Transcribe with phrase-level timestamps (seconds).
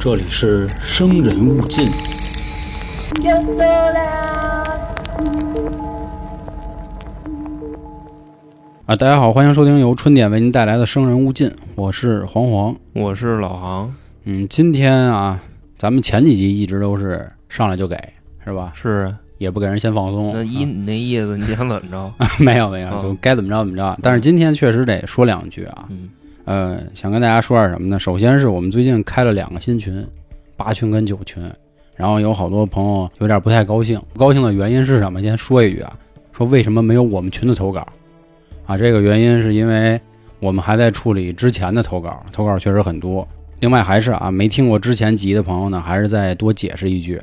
[0.00, 1.86] 这里是生人勿近。
[8.86, 12.74] 啊，大家好，欢迎收听由春点为您带来的《生人勿近》，我是黄黄。
[12.92, 13.94] 我是老航，
[14.24, 15.40] 嗯，今天啊，
[15.78, 17.96] 咱们前几集一直都是上来就给，
[18.44, 18.72] 是吧？
[18.74, 20.32] 是也不给人先放松。
[20.34, 22.12] 那一啊你那意思，你想怎么着？
[22.42, 23.96] 没有没有，嗯就该怎么着怎么着。
[24.02, 26.08] 但是今天确实得说两句啊，嗯
[26.46, 27.98] 呃，想跟大家说点什么呢？
[27.98, 30.06] 首先是我们最近开了两个新群，
[30.56, 31.42] 八群跟九群，
[31.96, 35.20] 然后有好多朋友有点不太高兴，不高兴的原因是什么？
[35.20, 35.92] 先说一句啊，
[36.32, 37.84] 说为什么没有我们群的投稿
[38.64, 38.78] 啊？
[38.78, 40.00] 这个原因是因为
[40.38, 43.26] 我们还在处理之前的投稿，投稿确实很多。
[43.58, 47.20] 另外还是啊，没听过之前集的朋友呢，还是再多解释一句，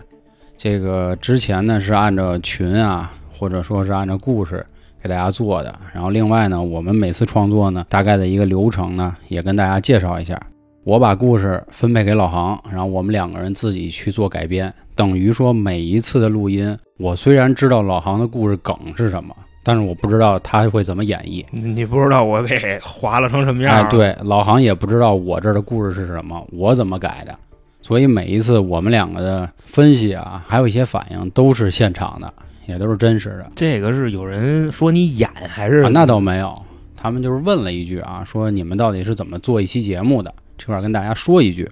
[0.58, 4.66] 这个之前呢是按照群啊，或者说是按照故事
[5.03, 5.71] 给大家做的。
[5.93, 10.41] 然后另外呢，我们每次创作呢，大概的一个流程呢，也跟大家介绍一下。
[10.85, 19.33] 我把故事分配给老航，然后我们两个人自己去做改编，等于说每一次的录音，我虽然知道老航的故事梗是什么，
[19.64, 21.45] 但是我不知道他会怎么演绎。
[21.52, 23.73] 你你不知道我给划拉成什么样？
[23.73, 27.33] 哎，，对，老航也不知道我这儿的故事是什么，我怎么改的，
[27.81, 32.33] 所以每一次我们两个的分析啊，还有一些反应都是现场的，
[32.66, 33.47] 也都是真实的。
[33.56, 36.53] 这个是有人说你演还是啊，那倒没有，
[36.95, 40.33] 他们就是问了一句啊，说你们到底是怎么做一期节目的？
[40.58, 41.70] 这块儿跟大家说一句，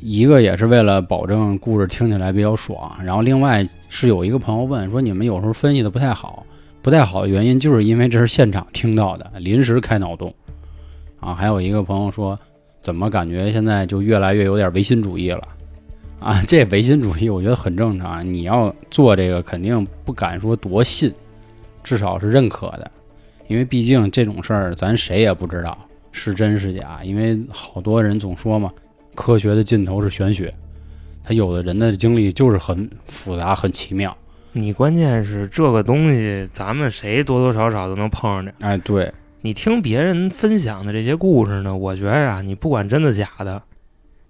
[0.00, 6.44] 一个也是为了保证故事听起来比较爽，然后另外是有一个朋友问说你们有时候分析的不太好，
[6.82, 10.34] 不太好的原因就是因为这是现场听到的，临时开脑洞
[11.20, 11.34] 啊。
[11.34, 12.38] 还有一个朋友说，
[12.80, 15.42] 怎么感觉现在就越来越有点唯心主义了？
[16.20, 21.12] 啊， 这唯心主义我觉得很正常，你要做这个肯定不敢说多信，
[21.82, 22.90] 至少是认可的。
[23.46, 25.78] 因为毕竟这种事儿咱谁也不知道
[26.12, 28.70] 是真是假，因为好多人总说嘛，
[29.14, 30.52] 科学的尽头是玄学，
[31.24, 34.14] 他有的人的经历就是很复杂、很奇妙。
[34.52, 38.54] 你关键是这个东西，咱们谁多多少少都能碰上点。
[38.60, 43.62] 哎，对，你听别人分享的这些故事呢，我觉得啊，你不管真的假的，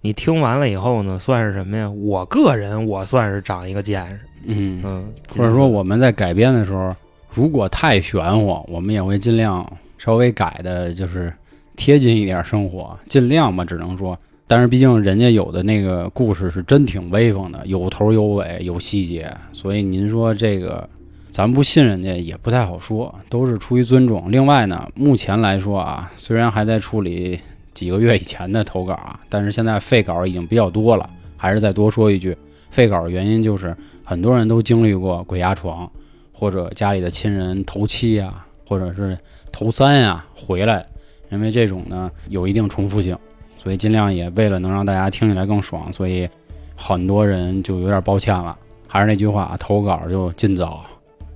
[0.01, 1.89] 你听完了以后呢，算是什么呀？
[1.89, 5.05] 我个人我算是长一个见识，嗯，嗯，
[5.35, 6.89] 或者说我们在改编的时候，
[7.29, 9.65] 如果太玄乎，我们也会尽量
[9.97, 11.33] 稍微改的，就是
[11.75, 14.17] 贴近一点生活，尽量吧，只能说。
[14.47, 20.89] 但是毕竟人家有的那个故事是真挺威风的，有头有尾，有细节，所以您说这个
[21.29, 24.23] 咱不信人家也不太好说，都是出于尊重。
[24.31, 27.37] 另外呢，目前来说啊，虽然还在处理
[27.79, 31.09] 几个月以前的投稿啊，但是现在废稿已经比较多了。
[31.37, 32.37] 还是再多说一句，
[32.69, 33.73] 废稿的原因就是
[34.03, 35.89] 很多人都经历过鬼压床，
[36.33, 38.33] 或者家里的亲人头七呀、
[38.67, 39.17] 或者是
[39.49, 40.85] 头三呀、回来，
[41.31, 43.17] 因为这种呢有一定重复性，
[43.57, 46.27] 所以尽量也为了能让大家听起来更爽，所以
[46.75, 48.57] 很多人就有点抱歉了。
[48.85, 50.83] 还是那句话，投稿就尽早，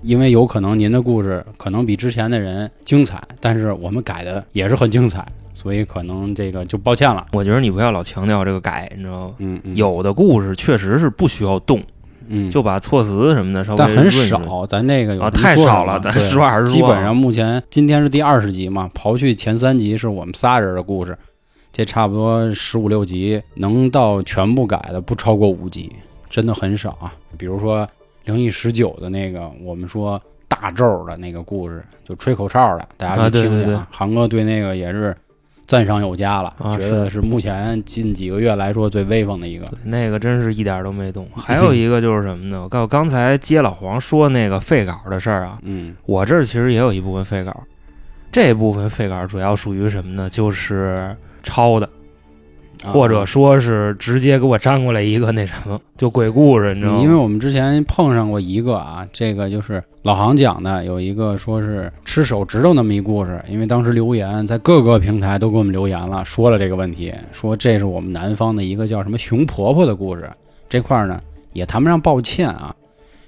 [0.02, 5.26] 因为有可能您的故事可能比之前的人精彩，但是我们改的也是很精彩，
[5.64, 7.26] 所以可能这个就抱歉了。
[7.32, 9.36] 我觉得你不要老强调这个改，你知道吗？
[9.40, 11.82] 嗯嗯，有的故事确实是不需要动，
[12.28, 16.76] 嗯，就把措辞什么的稍微但很少，咱这个有啊，太少了，咱 实话实说啊。
[16.76, 21.18] 基本上目前今天是第二十集嘛，刨去前三集是我们仨人的故事，
[21.72, 25.92] 这差不多十五六集能到全部改的不超过五集，
[26.30, 27.14] 真的很少啊。
[27.38, 27.88] 比如说
[28.26, 33.88] 灵异十九的那个，我们说大咒的那个故事，就吹口哨的，大家去听听啊。
[33.92, 35.16] 航哥对那个也是
[35.66, 39.66] 赞赏有加了，啊觉得是目前近几个月来说最威风的一个。
[39.86, 41.28] 那个真是一点都没动。
[41.36, 42.64] 还有一个就是什么呢？
[42.64, 47.64] 我告刚才接老黄说那个废稿的事儿啊，嗯我这儿其实也有一部分废稿，
[48.32, 50.30] 这部分废稿主要属于什么呢？
[50.30, 51.90] 就是抄的，
[52.84, 57.00] 或者说是直接给我粘过来一个那什么， 就鬼故事，你知道吗？
[57.00, 63.44] 嗯因为我们之前碰上过一个啊，这个就是老航讲的，有一个说是吃手指头那么一故事。
[63.48, 70.30] 因为当时留言在各个平台都给我们留言了，说了这个问题，说这是我们南方的一个叫什么熊婆婆的故事。
[70.70, 71.22] 这块儿呢
[71.54, 72.76] 也谈不上抱歉啊，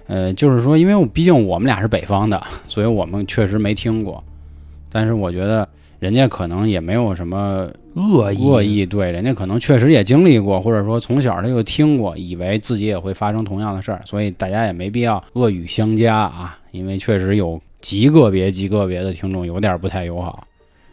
[0.07, 4.23] 呃，就是说，因为我毕竟我们俩是北方的，所以我们确实没听过。
[4.91, 5.67] 但是我觉得
[5.99, 20.45] 人家可能也没有什么恶意恶意，对，人家可能确实也经历过，或者说从小他就听过，以为自己也会发生同样的事儿，所以大家也没必要恶语相加啊，因为确实有极个别、极个别的听众有点不太友好，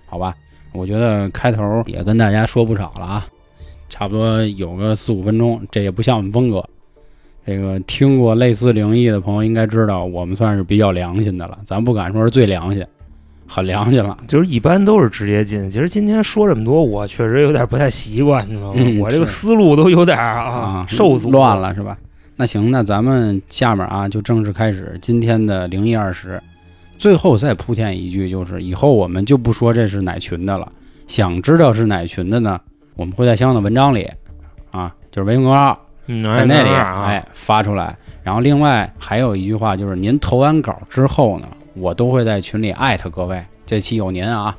[0.06, 0.34] 好吧？
[0.72, 3.26] 我觉得开头也跟大家说不少了啊，
[3.88, 6.64] 差不多有个四五分钟，这也不像我们风格。
[7.44, 12.86] 这个听过类似灵异的朋友应该知道，我们算是比较良心的了，咱不敢说是最良心，
[13.52, 14.16] 很良心了。
[14.26, 15.68] 就是一般都是直接进。
[15.68, 18.74] 其实今天说这么多，我确实有点不太习惯，你知道吗？
[18.76, 21.60] 嗯我这个思路都有点啊啊，受阻乱。
[21.60, 21.98] 了是吧？
[22.36, 26.42] 那行，那咱们下面啊就正式开始今天的零一二十。
[26.96, 30.70] 最后再铺垫一句，就是以后我们就不说这是哪群的了。
[31.06, 32.58] 想知道是哪群的呢？
[32.94, 34.08] 我们会在相应的文章里
[34.70, 37.96] 啊，就是微信公众号那里啊，哎发出来。
[38.22, 44.56] 然后另外还有一句话，就是您投完稿之后呢，我都会在群里艾特各位，这期有您啊。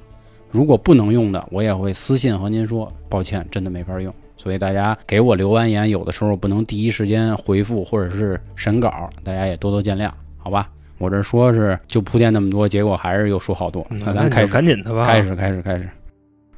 [0.49, 4.13] 如果不能用的，我也会私信和您说，抱歉，真的没法用。
[4.37, 10.69] 所以大家给我留完言，有的时候不能第一时间回复或者是审稿，大家也多多见谅，好吧？
[10.99, 13.85] 我这说是就铺垫那么多，结果还是又说好多。
[13.89, 15.89] 嗯那咱开始，赶紧的吧，开始，开始，开始。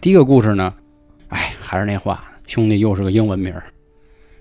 [0.02, 0.74] 第一个故事呢，
[1.30, 3.64] 哎，还是那话，兄弟又是个英文名儿，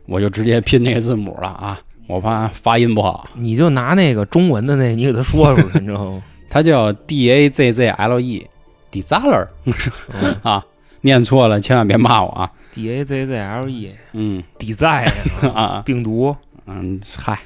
[0.06, 3.28] 我就直接拼那个字母了啊，我怕发音不好。
[3.34, 6.22] 你就拿那个中文的那，你给他说出来，你知道吗？
[6.50, 8.46] 它叫 D A Z Z L E
[8.90, 10.64] d e z a l e r 嗯啊，
[11.00, 12.52] 念错了千万别骂我啊。
[12.74, 15.10] D A Z Z L E 嗯抵债
[15.42, 16.36] 啊啊病毒，
[16.66, 17.40] 嗯，嗨，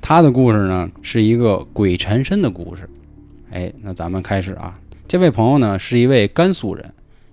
[0.00, 2.88] 他的故事呢是一个鬼缠身的故事。
[3.50, 4.78] 哎，那咱们开始啊。
[5.08, 6.92] 这位朋友呢是一位甘肃人，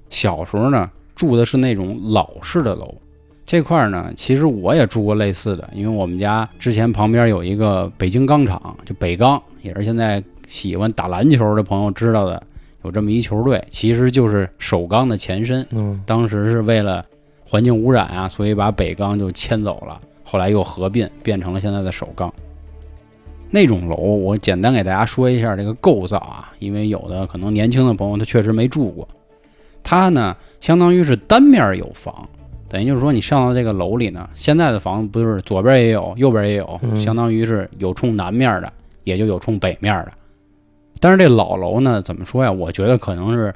[0.09, 2.95] 小时候呢住的是那种老式的楼。
[3.49, 12.43] 这块儿呢，其实我也住过类似的，因为我们家之前旁边有一个北京钢厂，就北钢，也是现在喜欢打篮球的朋友知道的，
[12.83, 15.65] 有这么一球队，其实就是首钢的前身。
[15.71, 17.03] 嗯，当时是为了
[17.43, 22.31] 环境污染啊，所以把北钢就迁走了，后来又合并变成了现在的首钢。
[23.49, 29.07] 那种楼，我简单给大家说一下这个构造啊，因为有的可能年轻的朋友他确实没住过。
[29.81, 32.29] 它呢，相当于是单面有房，
[32.69, 38.71] 等于就是说你上到这个楼里呢，现在的房子不就是左边也有，右边也有，嗯相当于是有冲南面的，
[39.03, 40.11] 也就有冲北面的。
[40.99, 42.51] 但是这老楼呢，怎么说呀？
[42.51, 43.53] 我觉得可能是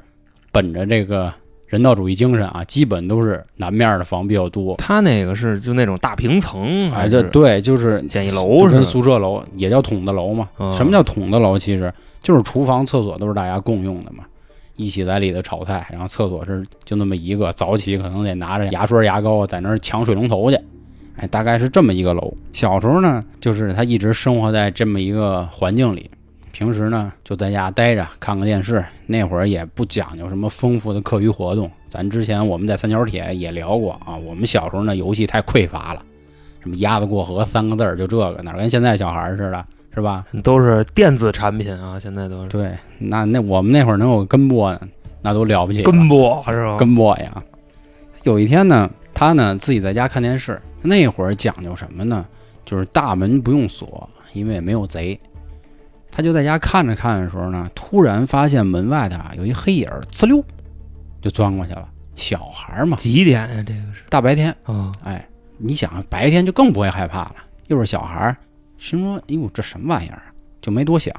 [0.50, 1.32] 本着这个
[1.66, 4.74] 人道主义精神啊，基本都是南面的房比较多。
[4.76, 8.82] 他那个是就那种大平层，哎，对，就是简易楼跟？
[8.82, 10.48] 宿舍楼也叫筒子楼嘛。
[10.58, 11.58] 嗯什么叫筒子楼？
[11.58, 14.24] 其实就是厨房、厕所都是大家共用的嘛，
[14.76, 20.58] 一起在里头炒菜，然后厕所是就那么一个，早起可能得拿着牙刷、牙膏在那儿抢水龙头去。
[21.16, 22.34] 哎，大概是这么一个楼。
[22.52, 26.10] 小时候呢，就是他一直生活在这么一个环境里，
[26.50, 28.84] 平时呢就在家待着，看个电视。
[29.06, 31.70] 那会儿也不讲究什么丰富的课余活动。
[31.88, 36.02] 咱之前我们在三角铁也聊过啊，我们小时候呢游戏太匮乏了，
[36.60, 39.64] 什么鸭子过河三个字儿就这个，哪跟现在小孩似的，
[39.94, 40.24] 是吧？
[40.42, 44.76] 都是电子产品啊，现在都是对，那那我们那会儿能有个跟播，
[45.22, 45.90] 那都了不起了。
[45.90, 46.76] 跟播是吧？
[46.76, 47.42] 跟播呀。
[48.24, 52.26] 有一天呢，他呢自己在家看电视，那会儿讲究什么呢？
[52.64, 55.18] 就是大门不用锁，因为也没有贼。
[56.10, 60.42] 他就在家看着看的时候呢，突然发现门外头啊有一黑影儿，呲溜
[61.20, 61.88] 就钻过去了。
[62.16, 63.64] 小孩儿嘛，几点呀？
[63.66, 65.26] 这个是大白天，啊，哎，
[65.58, 67.34] 你想白天就更不会害怕了，
[67.66, 68.36] 又是小孩儿，
[68.84, 70.24] 心说：“哎呦，这什么玩意儿啊？”
[70.60, 71.14] 就没多想。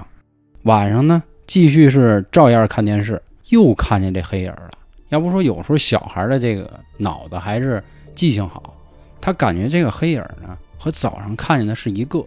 [0.63, 3.19] 晚上呢，继续是照样看电视，
[3.49, 4.69] 又看见这黑影了。
[5.09, 7.83] 要不说有时候小孩的这个脑子还是
[8.13, 8.75] 记性好，
[9.19, 12.23] 他感觉这个黑影呢和早上看见的是一个。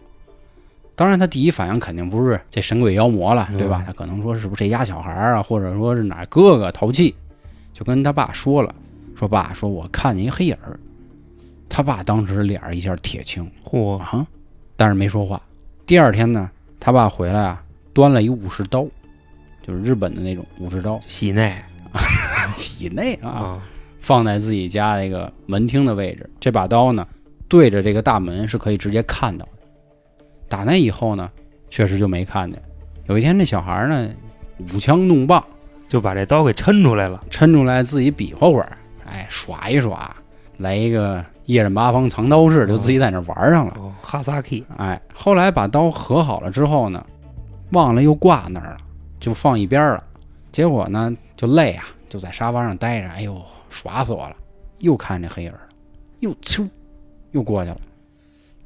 [0.96, 3.86] 当然，他第一反应肯定不是这神鬼妖魔了，对吧嗯？
[3.86, 7.14] 他可能说是不是这家小孩儿啊，或者说是哪哥哥淘气，
[7.72, 8.74] 就跟他爸说了，
[9.14, 10.78] 说爸，说我看见一黑影儿。
[11.68, 14.26] 他爸当时脸一下铁青嚯，啊，
[14.78, 15.42] 但是没说话。
[15.84, 18.86] 第二天呢，他爸回来啊，端了一武士刀，
[19.60, 21.52] 就是日本的那种武士刀，喜 内
[22.56, 23.62] 体内啊，啊，
[23.98, 26.30] 放在自己家那个门厅的位置。
[26.38, 27.04] 这把刀呢，
[27.48, 29.52] 对着这个大门是可以直接看到的。
[30.48, 31.28] 打那以后呢，
[31.68, 32.62] 确实就没看见。
[33.08, 34.08] 有一天，这小孩呢，
[34.72, 35.44] 舞枪弄棒，
[35.88, 37.24] 就把这刀给抻出来了。
[37.30, 40.14] 抻出来自己比划会儿，哎，耍一耍，
[40.58, 43.74] 来一个夜刃八方藏刀式，就自己在那玩上了。
[43.78, 47.02] 哦，哈萨克哎，后来把刀合好了之后呢，
[47.70, 48.76] 忘了又挂那儿了，
[49.18, 50.04] 就放一边儿了。
[50.52, 53.40] 结果呢，就累啊，就在沙发上待着，哎呦，
[53.70, 54.36] 耍死我了！
[54.80, 55.68] 又看这黑影儿了，
[56.20, 56.68] 又嗖，
[57.32, 57.78] 又过去了。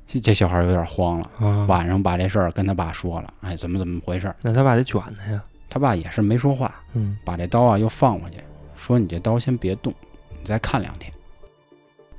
[0.09, 4.35] 这这小孩儿有点慌了，啊，晚上把这事儿跟他爸说了，哎，怎么怎么回事儿？
[4.43, 5.41] 那他爸得卷他呀。
[5.71, 8.39] 他爸也是没说话，嗯，把这刀啊又放回去，
[8.77, 9.95] 说你这刀先别动，
[10.31, 11.11] 你再看两天。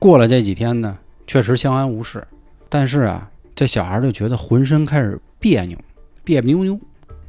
[0.04, 2.28] 过了这几天呢，确实相安无事，
[2.68, 5.78] 但是啊，这小孩就觉得浑身开始别扭，
[6.26, 6.80] 别别扭扭，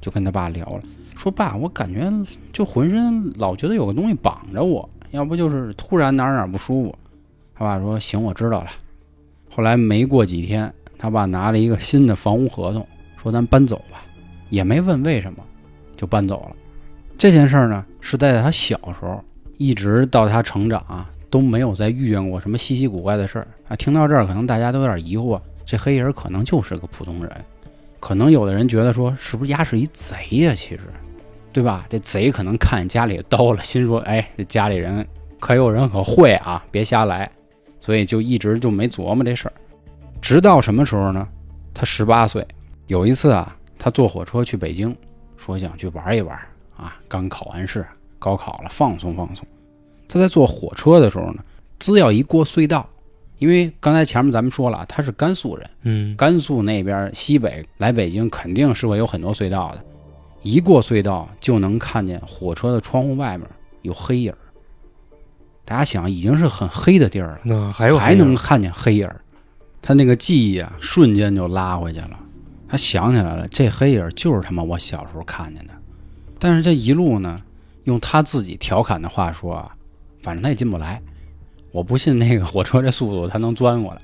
[0.00, 0.82] 就跟他爸聊了，
[1.14, 2.10] 说爸，我感觉
[2.52, 6.98] 就浑身老觉得有个东西绑着我，要不就是突然哪哪不舒服。
[7.54, 8.66] 他爸说行，我知道了。
[9.48, 12.84] 后来没过几天，他爸拿了一个新的房屋合同，
[13.22, 14.02] 说咱搬走吧，
[14.50, 15.38] 也没问为什么，
[15.94, 16.56] 就搬走了。
[17.16, 19.22] 这件事儿呢，是在他小时候，
[19.58, 23.74] 一直到他成长啊，都没有再遇见过什么稀奇古怪的事儿啊。
[23.74, 27.44] 听到这儿，可能大家都有点疑惑，这黑人可能就是个普通人，
[27.98, 30.14] 可能有的人觉得说，是不是丫是一贼
[30.44, 30.54] 呀？
[30.54, 30.82] 其实，
[31.52, 31.88] 对吧？
[31.90, 35.04] 这贼可能看家里刀了，心说，哎，这家里人
[35.40, 37.28] 可有人可会啊，别瞎来，
[37.80, 39.52] 所以就一直就没琢磨这事儿。
[40.22, 41.26] 直到什么时候呢？
[41.74, 42.46] 他十八岁，
[42.86, 44.96] 有一次啊，他坐火车去北京，
[45.36, 46.38] 说想去玩一玩
[46.76, 47.84] 啊，刚考完试，
[48.20, 49.44] 高考了，放松放松。
[50.08, 51.42] 他在坐火车的时候呢，
[51.78, 52.88] 只要一过隧道，
[53.38, 59.84] 因为刚才前面咱们说了，他是甘肃人，嗯，甘肃那边西北来北京肯定是会有很多隧道的，
[60.42, 63.48] 一过隧道就能看见火车的窗户外面
[63.82, 64.38] 有黑影儿。
[65.64, 69.20] 大家想，已经是很黑的地儿了，那还有还能看见黑影儿，
[69.80, 72.20] 他那个记忆啊，瞬间就拉回去了。
[72.68, 75.72] 他想起来了，这黑影儿就是他妈我小时候看见的。
[76.38, 77.40] 但是这一路呢，
[77.84, 79.72] 用他自己调侃的话说啊，
[80.24, 81.00] 反正他也进不来。
[81.70, 84.00] 我不信那个火车这速度他能钻过来，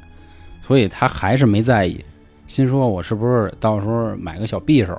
[0.61, 2.05] 所以他还是没在意，
[2.47, 4.95] 心说我是不是到时候买个小匕首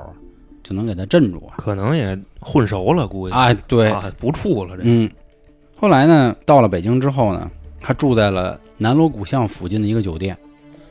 [0.63, 1.53] 就能给他镇住啊？
[1.57, 4.81] 可能也混熟了，估计啊，对，啊不处了这。
[4.83, 5.07] 嗯，
[5.77, 10.35] 后来呢，到了北京之后呢，他住在了南锣鼓巷附近的一个酒店。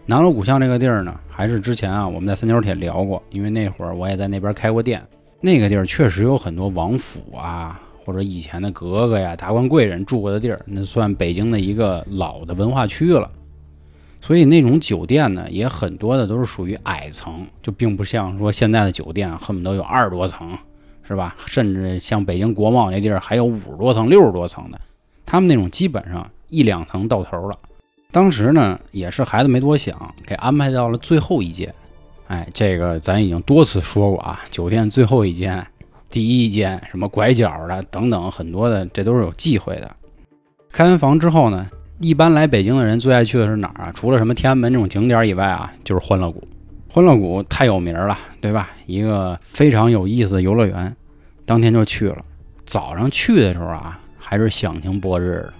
[0.06, 5.02] 南锣鼓巷这个地儿呢，还是之前啊我们在三角铁聊过，因为那会儿我也在那边开过店。
[5.40, 13.30] 那个地儿确实有很多王府啊，或者以前的格格呀、达官贵人住过的地儿，那算北京的一个老的文化区了。
[14.20, 20.58] 所以那种酒店呢，也很多的都是属于矮层，就并不像说现在的酒店恨不得有二十多层，
[21.04, 21.36] 是吧？
[21.46, 24.80] 甚至像北京国贸那地儿还有五十多层、六十多层的，
[25.24, 27.56] 他们那种基本上一两层到头了。
[28.10, 31.72] 当时呢，也是孩子没多想，给安排到了最后一间。
[32.26, 35.64] 哎，这个咱已经多次说过啊，酒店最后一间、
[36.10, 39.90] 第一间，什么拐角的等等，很多的这都是有忌讳的。
[40.72, 41.68] 开完房之后呢，
[42.00, 43.92] 一般来北京的人最爱去的是哪儿啊？
[43.94, 46.42] 除了什么天安门这种景点以外啊，就是欢乐谷。
[46.88, 48.70] 欢乐谷太有名了，对吧？
[48.86, 50.94] 一个非常有意思的游乐园。
[51.46, 52.18] 当天就去了，
[52.64, 55.52] 早上去的时候啊，还是响晴博日的，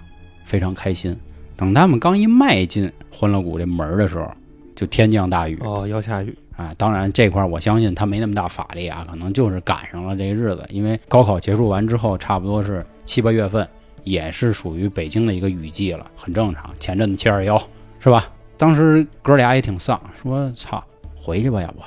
[0.43, 1.17] 非常开心。
[1.55, 4.29] 等他们刚一迈进欢乐谷这门的时候，
[4.75, 6.73] 就天降大雨哦，要下雨，啊！
[6.77, 13.67] 当然这块儿我相信他没那么大法力啊，可能就是赶上了这个日子，因为高考结束完之后，差不多是七八月份，
[14.03, 16.69] 也是属于北京的一个雨季了，很正常。
[16.77, 17.57] 前阵子七二幺
[17.99, 18.27] 是吧？
[18.57, 20.83] 当时哥俩也挺丧，说操，
[21.15, 21.79] 回去吧，要不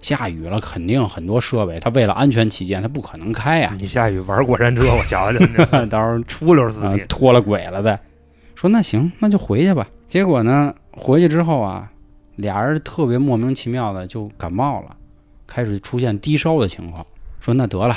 [0.00, 7.98] 下雨了，肯定很多设备，他为了安全起见，他不可能开呀、你下雨玩过山车，我瞧瞧， 到时候出溜司机，啊脱了轨了呗
[8.54, 9.86] 说那行，那就回去吧。
[10.08, 11.90] 结果呢，回去之后啊，
[12.38, 14.96] 俩人特别莫名其妙的就感冒了，
[15.44, 17.04] 开始出现低烧的情况。
[17.40, 17.96] 说那得了，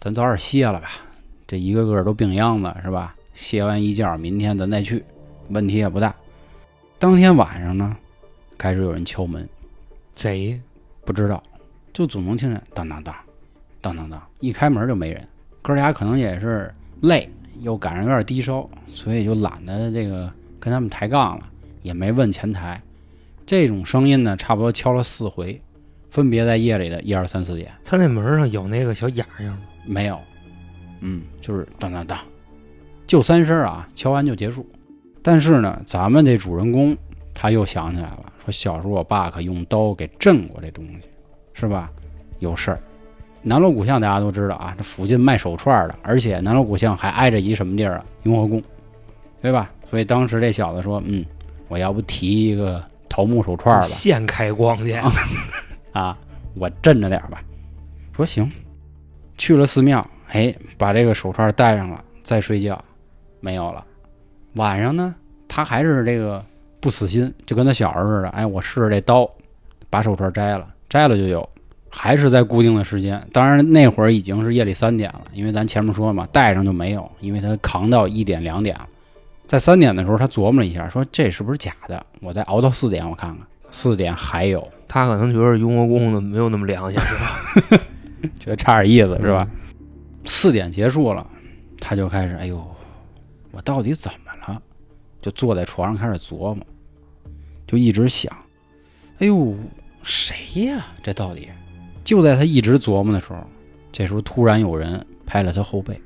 [0.00, 0.88] 咱早点歇了吧，
[1.46, 3.14] 这一个个都病秧子是吧？
[3.34, 5.04] 歇完一觉，明天咱再去，
[5.50, 6.14] 问题也不大。
[6.98, 7.94] 当天晚上呢，
[8.56, 9.46] 开始有人敲门，
[10.16, 10.58] 谁？
[11.04, 11.42] 不知道，
[11.92, 13.14] 就总能听见当当当，
[13.82, 15.22] 当当当，一开门就没人。
[15.60, 16.72] 哥俩可能也是
[17.02, 17.28] 累，
[17.60, 21.46] 又赶上有点低烧，所以就懒得这个跟他们抬杠了，
[21.82, 22.80] 也没问前台。
[23.46, 25.60] 这种声音呢，差不多敲了四回，
[26.10, 27.70] 分别在夜里的一二三四点。
[27.84, 29.62] 他那门上有那个小哑样吗？
[29.86, 30.18] 没有，
[31.00, 32.18] 嗯，就是当当当，
[33.06, 34.66] 就三声啊，敲完就结束。
[35.22, 36.96] 但是呢，咱们这主人公
[37.34, 41.08] 他又想起来了，说小时候我爸可用刀给震过这东西，
[41.52, 41.90] 是吧？
[42.38, 42.80] 有事儿。
[43.42, 48.06] 南锣鼓巷大家都知道啊，这附近卖手串的，而且南锣鼓巷还挨着一什么地儿啊？
[48.22, 48.62] 雍和宫，
[49.42, 49.70] 对吧？
[49.90, 51.22] 所以当时这小子说，嗯，
[51.68, 52.82] 我要不提一个
[53.14, 53.86] 桃木手串吧？
[53.86, 55.00] 现开光去，
[55.92, 56.18] 啊，
[56.56, 57.40] 我镇着点儿吧。
[58.12, 58.50] 说行，
[59.38, 62.82] 去了寺庙，哎，把这个手串戴上了，再睡觉，
[63.38, 63.86] 没有了。
[64.54, 65.14] 晚上呢，
[65.46, 66.44] 他还是这个
[66.80, 69.30] 不死心，就跟他小时候似的，哎，我试试这刀，
[69.88, 71.48] 把手串摘了，摘了就有，
[71.88, 73.24] 还是在固定的时间。
[73.32, 78.88] 当然那会儿已经是夜里三点了，因为咱前面说嘛，戴上就没有，因为他扛到一点两点了。
[79.46, 82.04] 在三点的时候，他琢磨了一下，说这是不是假的？
[82.20, 84.66] 我再熬到四点，我看看，四点还有。
[84.88, 87.14] 他可能觉得雍和宫的没有那么良心，是
[87.76, 87.84] 吧？
[88.40, 89.46] 觉得差点意思是吧？
[90.24, 91.26] 四点结束了，
[91.78, 92.64] 他就开始，哎呦，
[93.50, 94.60] 我到底怎么了？
[95.20, 96.64] 就坐在床上开始琢磨，
[97.66, 98.32] 就一直想，
[99.18, 99.54] 哎呦，
[100.02, 100.36] 谁
[100.66, 100.86] 呀？
[101.02, 101.48] 这到底？
[102.04, 103.38] 就在他一直琢磨的时候，
[103.90, 106.00] 这时候突然有人拍了他后背，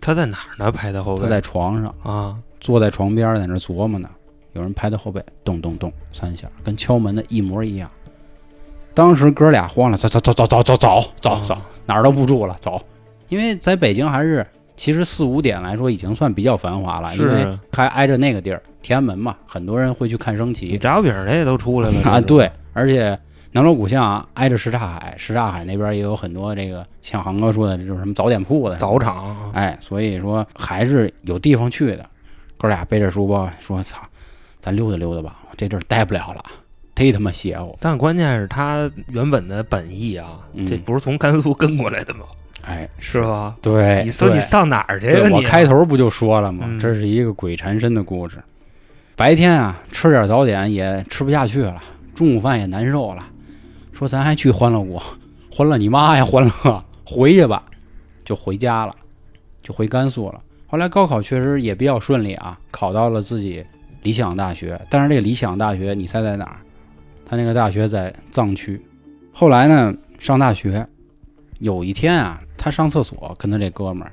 [0.00, 0.70] 他在哪儿呢？
[0.70, 1.22] 拍他后背？
[1.22, 4.08] 他在床上啊，坐在床边，在那琢磨呢。
[4.54, 7.90] 有人拍他后背，咚咚咚三下，跟敲门的一模一样。
[8.94, 12.80] 当时哥俩慌了，走走走走走走走走走，哪儿都不住了，走。
[13.28, 22.18] 因为在北京还是其实四五点来说已经算比较繁华了，因为还挨着那个地儿，天安门嘛，很多人会去看升旗炸油饼这也都出来了啊。
[22.18, 23.18] 对，而且
[23.52, 28.98] 南锣鼓巷啊挨着什刹海，什刹海那边也有很多这个像航哥说的，这就是什么早点铺的早。
[28.98, 32.08] 场，哎，所以说还是有地方去的。
[32.56, 34.00] 哥俩背着书包说：“操，
[34.60, 36.42] 咱溜达溜达吧，这地儿待不了了，
[36.94, 37.76] 忒他妈邪乎。
[37.80, 42.20] 但关键是他原本的本意啊，嗯这不是从甘肃跟过来的吗？”
[42.66, 43.54] 哎，是吧？
[43.60, 46.64] 对，你说你上哪儿去我开头不就说了吗？
[46.66, 48.38] 嗯这是一个鬼缠身的故事。
[49.16, 51.82] 白天啊，吃点早点也吃不下去了，
[52.14, 53.22] 中午饭也难受了，
[53.92, 54.98] 说咱还去欢乐谷，
[55.50, 57.62] 欢乐你妈呀，欢乐，回去吧，
[58.24, 58.94] 就回家了，
[59.62, 60.40] 就回甘肃了。
[60.74, 63.64] 后来高考确实也比较顺利啊，考到了自己
[64.02, 64.76] 理想大学。
[64.90, 66.56] 但是这个理想大学，你猜在哪儿？
[67.24, 68.84] 他那个大学在藏区。
[69.32, 70.84] 后来呢，上大学，
[71.60, 74.12] 有一天啊，他上厕所，跟他这哥们儿，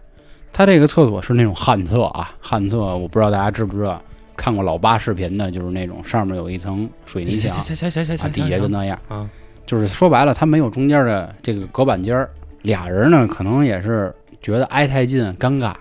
[0.53, 3.99] 他这个厕所是那种旱厕啊，旱厕我不知道大家知不知道，
[4.37, 9.27] 看过老八视频的，就是那种上面有一层水泥墙，行行行行啊，行，底下就那样，啊，
[9.65, 12.29] 就是说白了，他没有中间的这个隔板间儿，
[12.61, 14.13] 俩人呢可能也是
[14.43, 15.73] 觉得挨太近尴尬，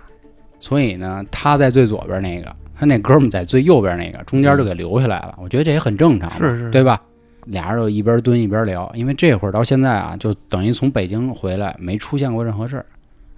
[0.60, 5.34] 所以呢，他在最左边那个，他那哥们儿在最右边那个，中间就给留下来了。
[5.42, 7.00] 我觉得这也很正常，是是对吧？
[7.46, 12.86] 俩人就一边蹲一边聊，因为这会儿到现在啊，就等于从北京回来没出现过任何事儿。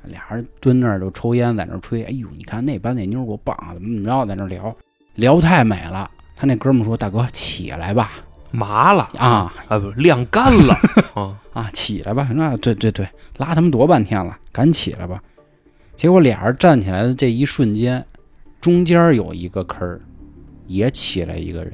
[0.05, 2.03] 俩人蹲那儿就抽烟，在那儿吹。
[2.03, 4.75] 哎呦，你看那班那妞儿多棒啊，怎么怎么着，在那儿聊，
[5.15, 6.11] 聊太美了。
[6.35, 8.11] 他那哥们儿说：“大哥，起来吧，
[8.51, 10.75] 麻了啊啊，不晾干了
[11.15, 12.29] 啊，啊，起来吧！
[12.35, 15.23] 那对对对，拉他们多半天了，赶紧起来吧。
[16.03, 18.05] 结果俩人站起来的这一瞬间，
[18.61, 20.01] 中间有一个坑儿，
[20.67, 21.73] 也起来一个人，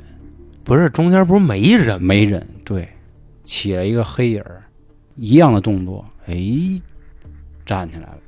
[0.62, 1.98] 不是中间不是没人？
[2.02, 2.86] 没人，对，
[3.42, 4.62] 起了一个黑影儿，
[5.16, 6.36] 一样的动作，哎，
[7.64, 8.18] 站起来了，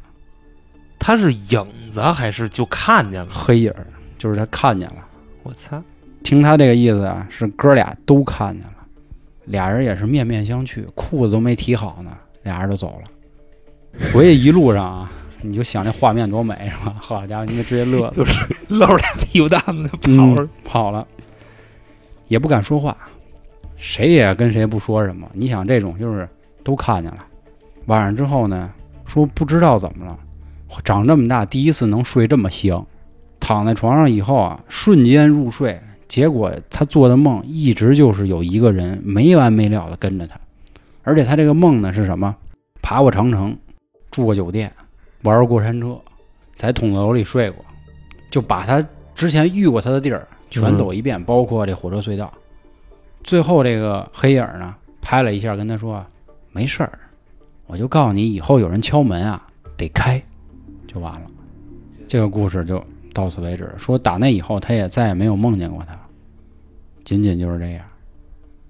[0.98, 3.28] 他是影子还是就看见了？
[3.30, 5.06] 黑影儿就是他看见了。
[5.42, 5.82] 我操！
[6.22, 8.76] 听他这个意思啊，是哥俩都看见了，
[9.44, 14.08] 俩人也是面面相觑，裤子都没提好呢，俩人就走了。
[14.14, 16.96] 回去一路上啊，你就想这画面多美是吧？
[17.00, 21.06] 好家伙，你就直接乐了，就是，露着俩屁股蛋子跑嗯了，跑了，
[22.28, 22.96] 也不敢说话，
[23.76, 25.28] 谁也跟谁不说什么。
[25.32, 26.28] 你想这种就是
[26.62, 27.24] 都看见了，
[27.86, 28.70] 晚上之后呢，
[29.06, 30.18] 说不知道怎么了，
[30.84, 32.86] 长这么大第一次能睡这么香，
[33.38, 35.80] 躺在床上以后啊，瞬间入睡。
[36.06, 40.34] 结果他做的梦一直就是有一个人没完没了的跟着他，
[41.04, 42.34] 而且他这个梦呢是什么？
[42.82, 43.56] 爬过长城，
[44.10, 44.72] 住过酒店，
[45.22, 46.00] 玩过山车，
[46.54, 47.64] 在筒子楼里睡过，
[48.30, 52.32] 就把他之前遇过他的地儿全走一遍，包括这火车隧道。
[53.22, 56.04] 最后这个黑影呢拍了一下，跟他说
[56.52, 56.98] ：“没事儿，
[57.66, 60.22] 我就告诉你，以后有人敲门啊，得开，
[60.86, 61.22] 就完了。”
[62.08, 63.72] 这个故事就到此为止。
[63.76, 65.96] 说打那以后，他也再也没有梦见过他，
[67.04, 67.84] 仅仅就是这样。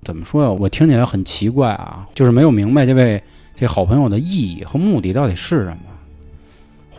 [0.03, 0.51] 怎么说呀？
[0.51, 3.23] 我听起来很奇怪啊，就是没有明白这位
[3.55, 5.83] 这好朋友的意义和目的到底是什么，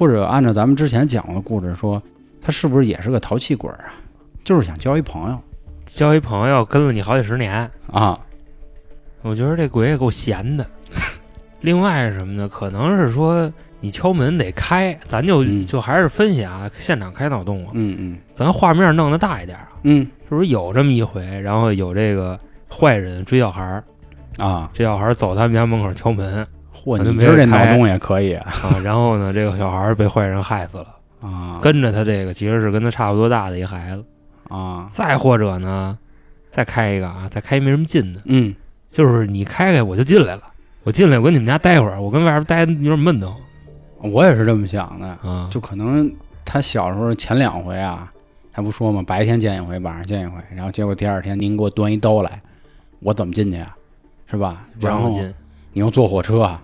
[0.01, 2.01] 或者按照咱们之前讲过的故事说，
[2.41, 3.93] 他是不是也是个淘气鬼啊？
[4.43, 5.39] 就是想交一朋友
[5.85, 8.19] 交一朋友跟了你好几十年，啊。
[9.21, 10.65] 我觉得这鬼也够闲的。
[11.59, 12.49] 另外是什么呢？
[12.49, 21.23] 可能是说你敲门得开，咱就、嗯就还是分析啊，现场开脑洞啊，嗯嗯咱画面弄得大一点啊，嗯是不是有这么一回？
[21.41, 22.39] 然后有这个
[22.75, 23.83] 坏人追小孩儿，
[24.39, 26.43] 啊，这小孩儿走他们家门口敲门
[26.83, 28.37] 嚯，我就没你今儿这脑洞也可以
[28.83, 30.87] 然后呢，这个小孩儿被坏人害死了，
[31.21, 34.03] 啊跟着他这个其实是跟他差不多大的一孩子。
[34.49, 35.97] 啊再或者呢，
[36.51, 38.53] 再开一个啊，再开一没什么劲的，嗯
[38.89, 40.41] 就是你开开我就进来了，
[40.83, 46.11] 我进来我跟你们家待会儿，我跟外边待有点闷得慌我也是这么想的，啊，就可能
[46.43, 48.11] 他小时候前两回啊，
[48.51, 52.41] 还不说嘛，白天见一回，晚上见一回，然后结果第二天您给我端一刀来，
[52.99, 53.73] 我怎么进去啊？
[54.29, 54.65] 是吧？
[54.79, 55.17] 然后
[55.71, 56.61] 你又坐火车，啊，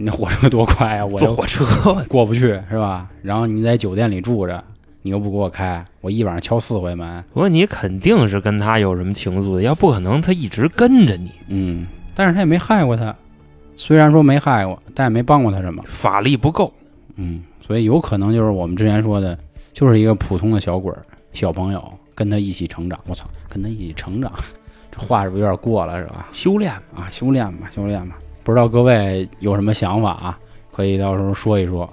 [0.00, 1.04] 你那火车多快啊！
[1.04, 1.66] 我又坐火车，
[2.08, 3.10] 过不去是吧？
[3.20, 4.62] 然后你在酒店里住着，
[5.02, 11.84] 你又不给我开，我一晚上敲四回门，我说你肯定是跟他有什么情愫的，要不可能他一直跟着你，嗯，
[12.14, 13.12] 但是他也没害过他，
[13.74, 16.72] 虽然说没害过，但也没帮过他什么，法力不够。
[17.16, 19.36] 嗯，所以有可能就是我们之前说的，
[19.72, 22.96] 就是一个普通的小鬼儿、小朋友，跟他一起成长。
[23.08, 24.32] 我操，跟他一起成长，
[24.92, 26.28] 这话是不是有点过了，是吧？
[26.32, 28.16] 修炼啊，修炼吧，修炼吧。
[28.48, 30.38] 不知道各位有什么想法啊？
[30.72, 31.86] 可以到时候说一说。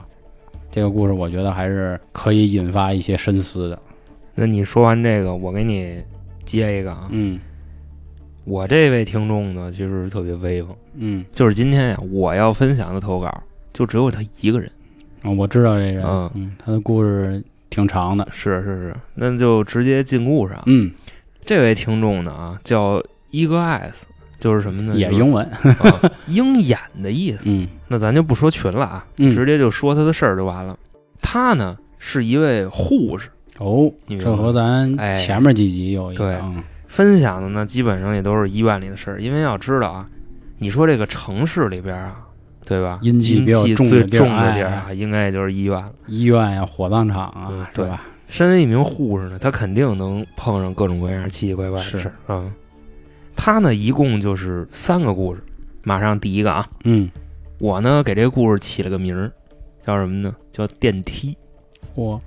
[0.72, 3.78] 这个故事我觉得还是可以引发一些深思的。
[4.36, 6.02] 那你说完这个，我给你
[6.46, 7.10] 接一个啊。
[7.10, 7.38] 嗯
[8.46, 14.72] 我这位听众呢，其实是特别威风，嗯就是今天呀，我要分享的投稿就只有他一个人，
[15.24, 20.64] 啊我知道这人，嗯嗯，他的故事挺长的，是是是，那就直接进故事啊。
[20.68, 20.90] 嗯，
[21.46, 24.08] 这位听众呢啊，叫一个 S，
[24.40, 24.94] 就是什么呢？
[24.94, 27.50] 就是也英文，啊鹰眼的意思。
[27.50, 30.76] 嗯那咱就不说群了啊，嗯，直接就说他的事儿就完了。
[31.22, 39.22] 他呢是一位护士，哦，这和咱哎前面几集有一对样，分享的呢基本上也都是医院里的事儿。
[39.22, 40.08] 因为要知道啊，
[40.58, 42.16] 你说这个城市里边啊，
[42.66, 42.98] 对吧？
[43.04, 45.92] 阴气比较重的地儿重的地儿哎啊，应该也就是医院了。
[46.08, 48.02] 医院呀、火葬场啊嗯，是吧？
[48.28, 52.14] 身为一名护士呢，他肯定能碰上各种各样奇奇怪怪的事儿。
[52.30, 52.52] 嗯，
[53.36, 55.42] 他呢一共就是三个故事，
[55.84, 57.10] 马上第一个啊，嗯，
[57.60, 59.32] 我呢给这个故事起了个名儿，
[59.86, 60.36] 叫什么呢？
[60.52, 61.38] 叫电梯。
[61.96, 62.20] 嚯，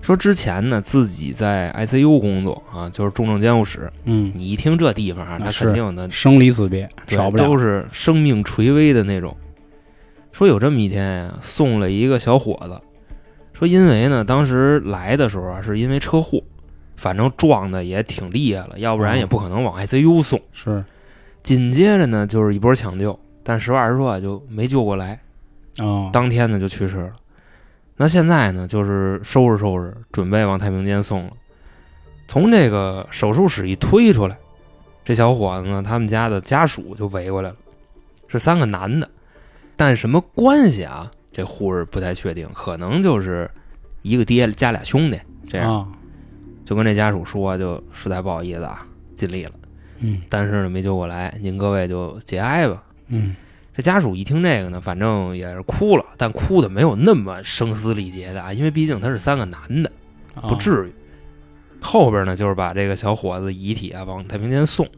[0.00, 3.90] 说之前呢自己在 ICU 工作啊，就是重症监护室。
[4.04, 9.36] 嗯，你一听这地方啊，那肯定的生离死别少不了，都是生命垂危的那种。
[10.32, 12.80] 说有这么一天呀、送了一个小伙子，
[13.52, 16.40] 说因为呢当时来的时候啊，是因为车祸，
[17.00, 20.38] 反正撞的也挺厉害了，要不然也不可能往 ICU 送。
[20.52, 20.84] 是
[21.42, 25.18] 紧接着呢就是一波抢救，但实话实说啊，就没救过来，
[25.78, 27.12] 哦，当天呢就去世了。
[27.96, 31.30] 那现在呢，就是收拾收拾，准备往太平间送了。
[32.28, 34.36] 从这个手术室一推出来，
[35.02, 37.56] 这小伙子呢，他们家的家属就围过来了，
[38.28, 39.08] 是三个男的，
[39.74, 41.10] 但什么关系啊？
[41.32, 43.50] 这护士不太确定，可能就是
[44.02, 45.74] 一个爹加俩兄弟这样。
[45.74, 45.88] 啊，
[46.70, 49.50] 就跟这家属说，就实在不好意思啊，尽力了，
[49.98, 52.80] 嗯但是呢没救过来，您各位就节哀吧。
[53.08, 53.34] 嗯，
[53.74, 59.90] 这家属一听这个呢，反正也是哭了，但哭的没有那么声嘶力竭的啊，因为毕竟他是三个男的，
[60.36, 60.92] 啊不至于。
[61.80, 64.88] 后边呢，就是把这个小伙子遗体啊往太平间送，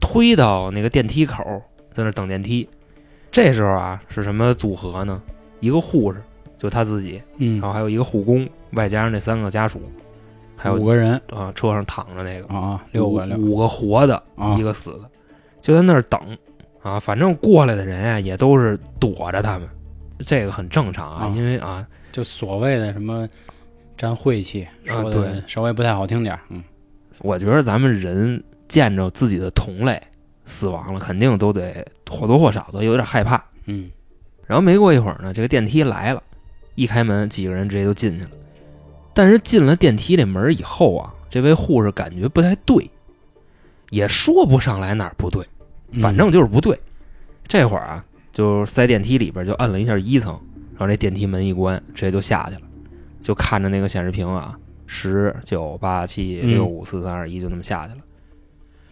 [0.00, 2.68] 推到那个电梯口，在那等电梯。
[3.30, 5.22] 这时候啊，是什么组合呢？
[5.60, 6.20] 一个护士，
[6.58, 9.80] 就他自己，嗯然后还有一个护工，外加上这三个家属，
[10.62, 15.10] 还有五个人啊车上躺着那个啊，六个六五五个活的，啊一个死的，
[15.62, 16.20] 就在那儿等
[16.82, 17.00] 啊。
[17.00, 19.66] 反正过来的人啊，也都是躲着他们，
[20.26, 23.26] 这个很正常啊，啊因为啊，就所谓的什么
[23.96, 26.62] 沾晦气，说的啊对稍微不太好听点儿，嗯
[27.22, 30.00] 我觉得咱们人见着自己的同类
[30.44, 33.42] 死亡了，肯定都得或多或少的有点害怕。
[33.64, 33.90] 嗯
[34.46, 36.22] 然后没过一会儿呢，这个电梯来了，
[36.74, 38.30] 一开门，几个人直接就进去了。
[39.12, 42.90] 但是进了电梯这门以后啊，这位护士感觉不太对，
[43.90, 45.46] 也说不上来哪儿不对，
[45.92, 46.78] 嗯反正就是不对。
[47.46, 50.32] 这会儿啊，就在电梯里边就按了一下一层，
[50.72, 52.62] 然后这电梯门一关，直接就下去了，
[53.20, 58.00] 就看着那个显示屏啊，十九八七嗯六五四三二一，就那么下去了。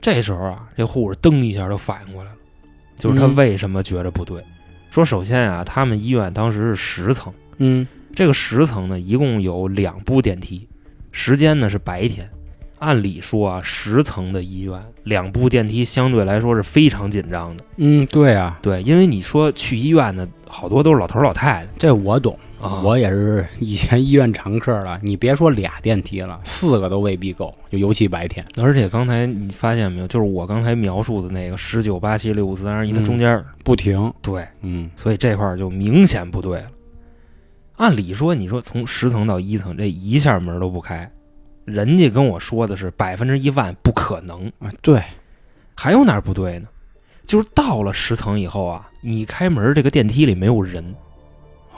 [0.00, 2.36] 这时候啊，这护士噔一下就反应过来了，
[2.96, 4.44] 就是他嗯为什么觉着不对。
[4.90, 10.68] 说首先啊，他们医院当时是十层，嗯这个十层呢一共有两部电梯，
[11.12, 12.28] 时间呢是白天。
[12.80, 17.64] 按理说啊，十层的医院两部电梯相对来说是非常紧张的。
[17.76, 24.96] 嗯，对啊，对，因为你说去医院的好多都是老头儿老太太这我懂，啊，我也是以前医院常客了。
[25.02, 28.46] 你别说俩电梯了，四个都未必够，就尤其白天。
[28.62, 36.70] 而且刚才你发现没有，就是我刚才描述的那个十九八七六五四三二一，它嗯中间儿、不停，对，嗯所以这块儿就明显不对了。
[37.78, 41.10] 按理说，你说从十层到一层，这一下门都不开，
[41.64, 44.46] 人家跟我说的是百分之一万不可能。
[44.58, 45.02] 啊，对，
[45.74, 46.68] 还有哪儿不对呢？
[47.24, 50.84] 就是到了十层以后啊，你开门，这个电梯里没有人，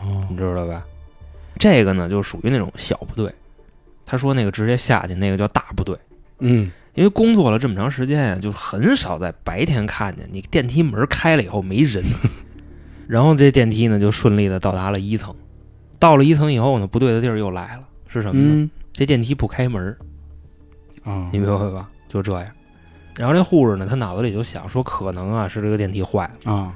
[0.01, 0.85] 哦你知道吧？
[1.59, 3.31] 这个呢，就属于那种小不对。
[4.07, 5.97] 他说那个直接下去，那个叫大不对。
[6.39, 12.03] 嗯因为工作了这么长时间呀，就很少在白天看见你电梯门开了以后没人，
[13.07, 15.35] 然后这电梯呢就顺利的到达了一层。
[16.01, 18.51] 到了一层以后呢，不对的地儿又来了，是什么呢？
[18.53, 19.97] 嗯这电梯不开门，
[21.05, 21.89] 啊你明白吧？
[22.09, 22.47] 就这样。
[23.17, 26.75] 然后这护士呢，他脑子里就想说，可能啊是这个电梯坏了，啊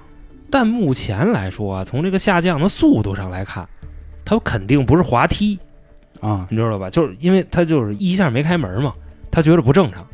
[0.50, 3.68] 但目前来说啊，从这个下降的速度上来看，
[4.24, 5.58] 它肯定不是滑梯，
[6.20, 6.88] 啊你知道吧？
[6.88, 8.94] 就是因为它就是一下没开门嘛，
[9.30, 10.06] 他觉得不正常。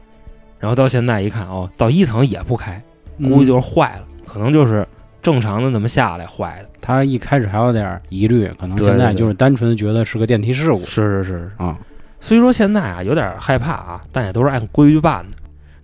[0.59, 2.83] 然后到现在一看，哦，到一层也不开，
[3.19, 4.87] 估计就是坏了，可能就是
[5.23, 6.69] 正常的那么下来坏的。
[6.81, 11.79] 他一开始还有点疑虑，可能现在就是单纯觉得是个电梯事故是是是，啊。
[12.21, 15.35] 虽说现在啊有点害怕啊，但也都是按规矩办的，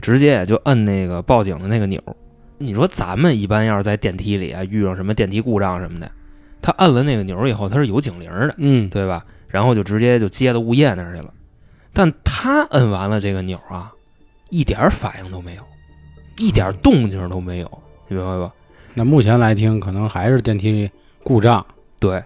[0.00, 2.00] 直接也就摁那个报警的那个钮。
[2.58, 6.10] 你说咱们一般要是在电梯里啊遇上什么电梯故障什么的，
[6.60, 9.24] 他摁了那个钮以后，他是有警铃的，嗯对吧？
[9.48, 11.32] 然后就直接就接到物业那儿去了。
[11.92, 13.92] 但他摁完了这个钮啊，
[14.50, 15.62] 一点儿反应都没有，
[16.38, 18.52] 一点儿动静都没有，你明白吧？
[18.98, 20.90] 那目前来听，可能还是电梯
[21.22, 21.64] 故障。
[22.00, 22.24] 对，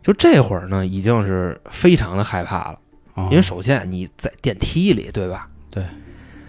[0.00, 2.78] 就这会儿呢，已经是非常的害怕了，
[3.14, 5.50] 啊因为首先你在电梯里，对吧？
[5.68, 5.84] 对。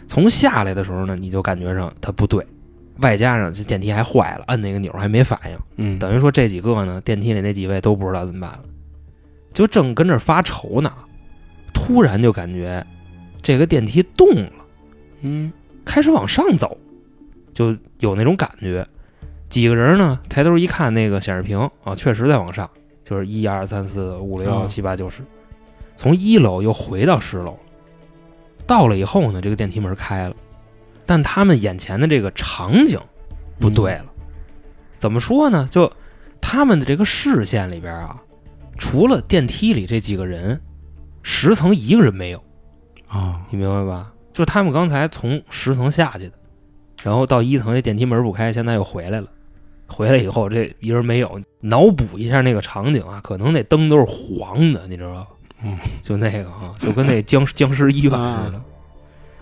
[0.05, 2.45] 从下来的时候呢，你就感觉上它不对，
[2.99, 8.63] 外加上这电梯还坏了，摁那个钮还没反应，嗯，等于说这几个呢，电梯里那几位都不知道怎么办了，
[9.53, 10.93] 就正跟这儿发愁呢，
[11.73, 12.85] 突然就感觉
[13.41, 14.51] 这个电梯动了，
[15.21, 15.51] 嗯
[15.83, 16.77] 开始往上走，
[17.53, 18.85] 就有那种感觉。
[19.51, 22.67] 几个人呢，抬头一看那个显示屏啊，确实在往上，
[23.03, 25.21] 就是一二三四五六啊七八九十，
[25.97, 27.59] 从一楼又回到十楼。
[28.65, 30.35] 到了以后呢，这个电梯门开了，
[31.05, 32.97] 但他们眼前的这个场景
[33.59, 34.05] 不对了。
[34.97, 35.67] 怎么说呢？
[35.69, 35.91] 就
[36.39, 38.21] 他们的这个视线里边啊，
[38.77, 40.61] 除了电梯里这几个人，
[41.23, 42.41] 十层一个人没有，
[43.09, 44.13] 啊，你明白吧？
[44.31, 46.33] 就是他们刚才从十层下去的，
[47.03, 49.27] 然后到一层这电梯门不开，现在又回来了。
[49.91, 55.27] 回来以后这一人没有，脑补一下那个场景啊，可能那灯都是黄的，你知道吧？
[55.63, 58.61] 嗯，就那个啊，就跟那僵尸僵尸医院似的啊。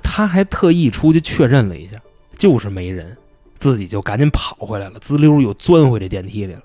[0.01, 1.97] 他还特意出去确认了一下，
[2.35, 3.15] 就是没人，
[3.57, 6.61] 自己就赶紧跑回来了，滋溜又钻回这电梯里了。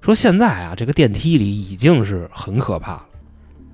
[0.00, 3.06] 说现在啊，这个电梯里已经是很可怕了，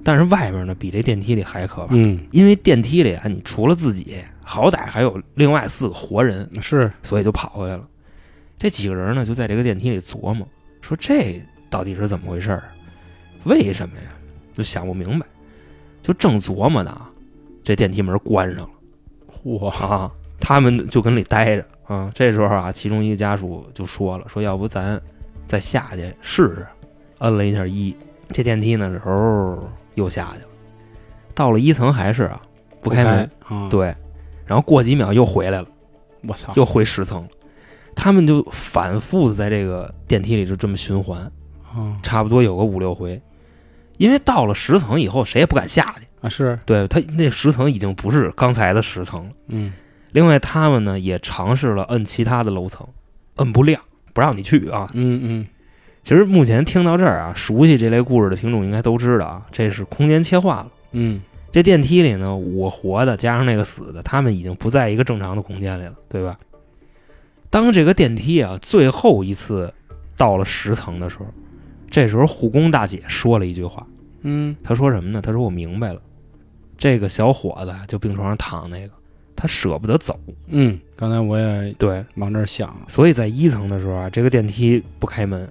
[0.05, 7.85] 但是外面呢比这电梯里还可怕，嗯因为电梯里啊，你除了自己，好歹还有另外四个活人，是所以就跑回来了。
[8.59, 10.47] 这几个人呢，就在这个电梯里琢磨，
[10.81, 12.65] 说这到底是怎么回事儿？
[13.45, 14.05] 为什么呀？
[14.53, 15.27] 就想不明白，
[16.03, 17.11] 就正琢磨呢啊，
[17.63, 18.71] 这电梯门关上了。
[19.45, 22.11] 嚯啊，他们就跟里待着啊。
[22.15, 24.99] 这时候啊，其中一个家属就说了，说要不咱
[25.47, 26.67] 再下去试试。
[27.19, 27.95] 摁了一下一，
[28.33, 30.49] 这电梯呢，然后又下去了。
[31.35, 32.41] 到了一层还是啊，
[32.81, 33.31] 不开门。
[33.47, 33.95] 啊，对，
[34.47, 35.69] 然后过几秒又回来了，
[36.27, 37.29] 我操，又回十层了。
[37.97, 41.21] 他们就反复的在这个电梯里就这么循环，
[41.75, 43.21] 啊差不多有个五六回。
[43.97, 46.07] 因为到了十层以后，谁也不敢下去。
[46.21, 49.33] 啊是，对他那十层已经不是刚才的十层了。
[49.49, 49.73] 嗯
[50.13, 52.87] 另外，他们呢也尝试了摁其他的楼层，
[53.37, 53.81] 摁不亮，
[54.13, 54.87] 不让你去啊。
[54.95, 55.47] 嗯嗯
[56.03, 60.69] 其实目前听到这儿啊，熟悉这类故事的听众应该都知道啊，这是空间切换了。
[60.93, 66.39] 嗯这电梯里呢，我活的加上那个死的，他们已经不在一个正常的空间里了，对吧？
[67.57, 69.73] 当这个电梯啊最后一次
[70.15, 71.25] 到了十层的时候，
[71.89, 73.87] 这时候护工大姐说了一句话，
[74.21, 74.55] 嗯。
[74.63, 75.23] 她说什么呢？
[75.23, 76.01] 她说我明白了，
[76.77, 78.93] 这个小伙子啊就病床上躺那个，
[79.35, 85.49] 他舍不得走，嗯，刚才我也对，往这儿想了，所以在一层的时候啊，这个电梯不开门，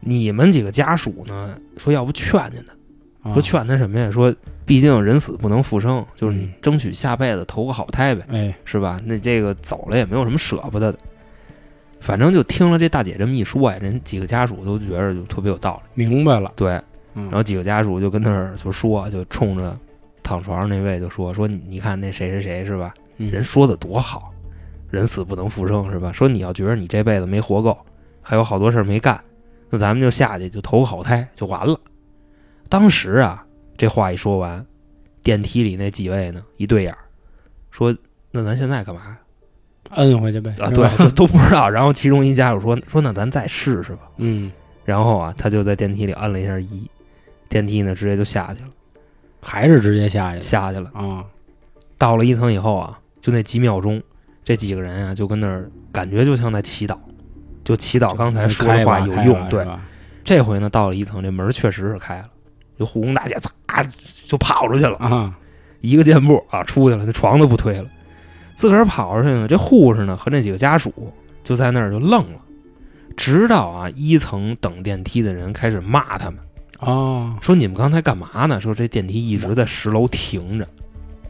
[0.00, 3.34] 你们几个家属呢说要不劝劝他，啊。
[3.34, 4.10] 说劝他什么呀？
[4.10, 4.34] 说
[4.66, 6.52] 毕竟人死不能复生，就是你嗯。
[6.60, 9.00] 争取下辈子投个好胎呗，哎，是吧？
[9.04, 10.98] 那这个走了也没有什么舍不得的。
[12.00, 16.06] 反正就听了这大姐这么一说呀，人几个家属都觉着就特别有道理。
[16.06, 16.72] 明白了，对，
[17.14, 19.78] 嗯然后几个家属就跟那儿就说，就冲着
[20.22, 22.94] 躺床上那位就说说你你看那谁谁谁是吧？
[23.18, 24.32] 嗯人说的多好，
[24.90, 26.10] 人死不能复生是吧？
[26.10, 27.76] 说你要觉得你这辈子没活够，
[28.22, 29.22] 还有好多事儿没干，
[29.68, 31.78] 那咱们就下去就投个好胎就完了。
[32.68, 33.44] 当时啊，
[33.76, 34.64] 这话一说完，
[35.22, 36.98] 电梯里那几位呢一对眼儿，
[37.70, 37.94] 说
[38.30, 39.18] 那咱现在干嘛呀？
[39.90, 41.68] 摁回去呗，啊，对，都不知道。
[41.68, 44.02] 然后其中一家属说说那咱再试试吧。
[44.18, 44.50] 嗯，
[44.84, 46.88] 然后啊，他就在电梯里按了一下一，
[47.48, 48.68] 电梯呢直接就下去了，
[49.42, 50.90] 还是直接下去了下去了。
[50.94, 51.24] 啊，
[51.98, 54.00] 到了一层以后啊，就那几秒钟，
[54.44, 56.96] 这几个人啊就跟那儿感觉就像在祈祷，
[57.64, 59.48] 就祈祷刚才说的话有用。
[59.48, 59.66] 对，
[60.22, 62.28] 这回呢到了一层，这门确实是开了，
[62.78, 63.88] 就护工大姐嚓
[64.26, 65.34] 就跑出去了，啊，
[65.80, 67.88] 一个箭步啊出去了，那床都不推了，
[68.60, 69.48] 自个儿跑出去呢。
[69.48, 70.92] 这护士呢和那几个家属
[71.42, 72.40] 就在那儿就愣了，
[73.16, 76.38] 直到啊一层等电梯的人开始骂他们，
[76.80, 78.60] 哦说你们刚才干嘛呢？
[78.60, 80.68] 说这电梯一直在十楼停着。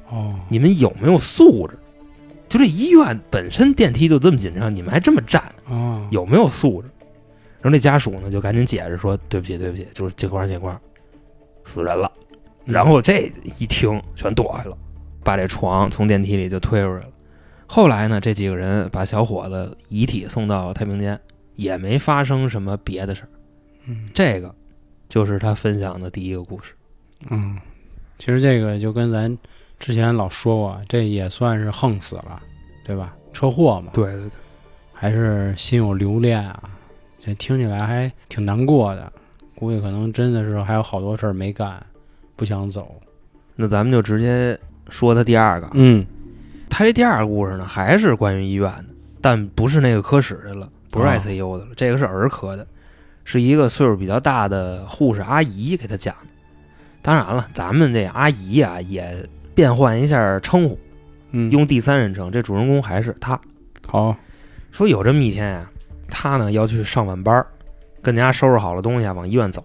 [0.09, 1.79] 哦，你们有没有素质？
[2.49, 6.89] 就这医院本身电梯就这么紧张，你们还这么站，哦，有没有素质？
[7.61, 10.77] 然后那家属呢就赶紧解释说：“对不起，对不起，就是警官，警官，
[11.65, 12.11] 死人了。”
[12.67, 14.77] 嗯然后这一听全躲开了，
[15.25, 17.09] 把这床从电梯里就推出来了。
[17.73, 21.17] 后来呢，这几个人把小伙子遗体送到太平间，
[21.55, 23.29] 也没发生什么别的事儿。
[23.87, 24.53] 嗯这个
[25.09, 26.75] 就是他分享的第一个故事。
[27.29, 27.57] 嗯，
[28.19, 29.39] 其实这个就跟咱
[29.79, 32.43] 之前老说过，这也算是横死了，
[32.85, 33.15] 对吧？
[33.33, 34.31] 车祸嘛，对对对，
[34.93, 36.61] 还是心有留恋啊，
[37.21, 39.13] 这听起来还挺难过的。
[39.55, 41.81] 估计可能真的是还有好多事儿没干，
[42.35, 43.01] 不想走。
[43.55, 45.71] 那咱们就直接说他第二个。
[45.75, 46.05] 嗯
[46.71, 48.85] 他这第二个故事呢，还是关于医院的，
[49.21, 52.67] 但不是那个科室的了，不是哦 ICU 的了，这个是儿科的，
[53.25, 56.29] 是一个岁数比较大的护士阿姨给他讲的。
[57.03, 60.79] 当然了，咱们这阿姨啊也变换一下称呼，
[61.33, 62.31] 嗯，用第三人称。
[62.31, 63.39] 这主人公还是他。
[63.87, 64.17] 好，
[64.71, 65.71] 说有这么一天呀、
[66.09, 67.47] 他呢要去上晚班儿，
[68.01, 69.65] 跟家收拾好了东西啊，往医院走。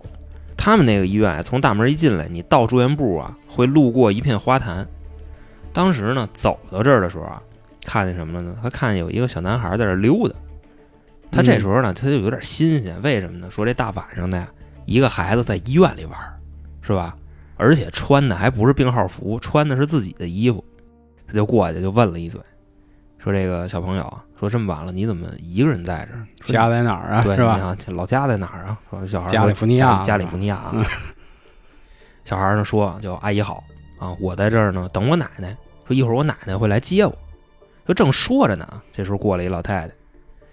[0.58, 4.88] 他们那个医院啊，从大门一进来，你到住院部啊，会路过一片花坛。
[5.76, 7.42] 当时呢，走到这儿的时候啊，
[7.86, 8.56] 看见什么了呢？
[8.64, 10.36] 他看见有一个小男孩在这溜达。
[11.30, 13.52] 他这时候呢，他就有点新鲜，为什么呢？
[13.52, 14.48] 说这大晚上的呀，
[14.86, 16.18] 一个孩子在医院里玩，
[16.82, 17.14] 是吧？
[17.58, 20.64] 而且穿的还不是病号服，穿的是自己的衣服。
[21.28, 22.40] 他就过去就问了一嘴，
[23.18, 26.26] 说：“这个小朋友啊，说这么晚了，你怎么一个人在这儿？
[26.40, 27.22] 说家在哪儿啊？
[27.22, 27.76] 对，是吧？
[27.88, 28.80] 老家在哪儿啊？
[28.90, 30.72] 说小孩加利福尼亚加加利福尼亚啊。
[30.74, 30.86] 嗯
[32.24, 33.64] 小孩呢说：“叫阿姨好
[34.00, 35.56] 啊，我在这儿呢，等我奶奶。
[35.88, 37.18] 说一会儿我奶奶会来接我。
[37.88, 39.94] 就正说着呢，这时候过来一老太太，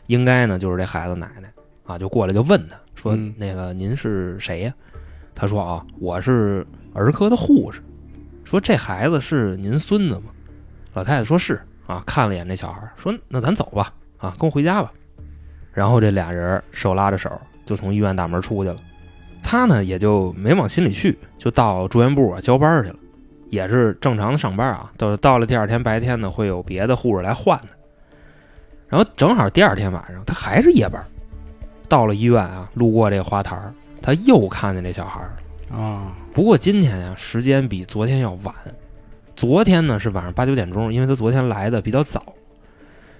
[0.06, 1.50] 应该呢就是这孩子奶奶
[1.84, 4.74] 啊，就过来就问他说：嗯那个您是谁呀？
[5.34, 7.80] 他说啊，我是儿科的护士。
[8.44, 10.24] 说这孩子是您孙子吗？
[10.92, 14.92] 老太太说是啊，看了一眼这小孩，说那咱走吧啊，跟我回家吧。
[15.72, 17.30] 然后这俩人手拉着手
[17.64, 18.76] 就从医院大门出去了。
[19.42, 22.96] 他呢也就没往心里去，就到住院部啊交班去了，
[23.52, 24.90] 也是正常的上班啊。
[24.96, 27.68] 到到了第二天白天呢，会有别的护士来换的。
[28.88, 31.04] 然后正好第二天晚上，他还是夜班，
[31.86, 35.20] 到了医院啊，路过这个花坛儿，他又看见这小孩。
[35.70, 38.54] 啊，不过今天呀，时间比昨天要晚。
[39.36, 42.22] 昨天呢是晚上八九点钟，因为他昨天来的比较早。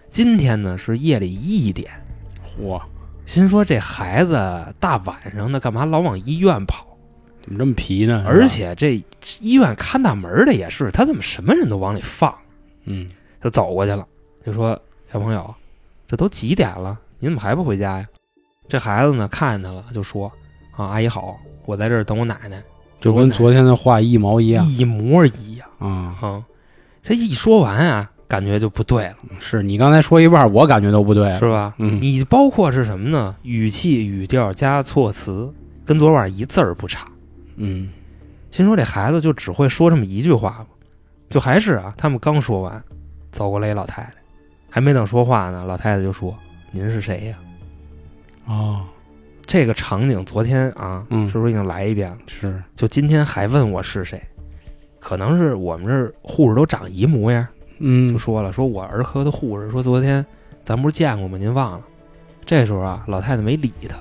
[0.08, 1.90] 今天呢是夜里一点，
[2.58, 2.80] 嚯，
[3.26, 6.91] 心说这孩子大晚上的干嘛老往医院跑？
[7.42, 8.24] 怎么这么皮呢？
[8.26, 9.02] 而，且这
[9.40, 12.32] 医院看大门的也是，他怎么什么人都往里放？
[12.84, 13.08] 嗯，
[13.42, 14.06] 就走过去了，
[14.44, 14.80] 就说
[15.12, 15.54] ：“小朋友，
[16.06, 18.06] 这都几点了，你怎么还不回家呀？”
[18.68, 20.30] 这孩子呢看见他了，就说
[20.76, 22.62] ：“啊，阿姨好，我在这儿等我奶奶。”
[23.00, 26.14] 就跟昨天的话一毛一样一模一样啊。
[26.20, 26.44] 啊！
[27.02, 31.74] 这一说完啊，感觉就不对了，是你刚才说一半，我感觉都不对，是吧？
[31.78, 33.34] 嗯你包括是什么呢？
[33.42, 35.52] 语气、语调加措辞，
[35.84, 37.04] 跟昨晚一字儿不差。
[37.56, 37.90] 嗯，
[38.50, 40.66] 心说这孩子就只会说这么一句话吗？
[41.28, 42.82] 就还是啊，他们刚说完，
[43.30, 44.12] 走过来一老太太，
[44.68, 46.36] 还没等说话呢，老太太就说
[46.70, 47.38] ：“您是谁呀、
[48.46, 48.84] 哦，
[49.46, 52.18] 这个场景昨天啊，嗯是不是已经来一遍了？
[52.26, 54.22] 是，就今天还问我是谁？
[55.00, 57.46] 可能是我们这儿护士都长一模样，
[57.78, 60.24] 嗯就，说了，说我儿科的护士，说昨天
[60.64, 61.38] 咱不是见过吗？
[61.38, 61.84] 您忘了？
[62.44, 63.96] 这时候啊，老太太没理他，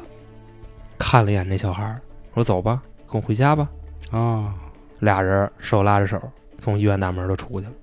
[0.98, 2.02] 看了一眼这小孩儿，
[2.34, 2.82] 说走吧，
[3.12, 3.70] 跟我回家吧。
[4.12, 4.54] 啊，
[5.00, 6.22] 俩人手拉着手
[6.58, 7.74] 从医院大门都出去了。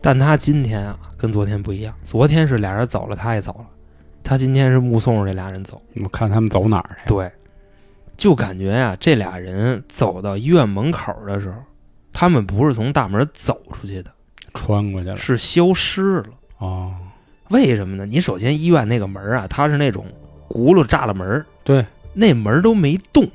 [0.00, 3.66] 但他今天啊，跟昨天不一样，昨天是俩人走了，他也走了，
[4.22, 5.80] 他今天是目送着这俩人走。
[6.02, 7.06] 我看他们走哪儿去？
[7.06, 7.32] 对，
[8.16, 11.56] 就感觉呀、这俩人走到医院门口的时候，
[12.12, 14.10] 他们不是从大门走出去的，
[14.52, 15.16] 穿过去了。
[15.16, 16.24] 是消失了。
[16.58, 16.94] 哦，
[17.48, 18.04] 为什么呢？
[18.04, 20.06] 你首先医院那个门啊，它是那种
[20.50, 23.26] 轱辘栅栏门，对，那门都没动，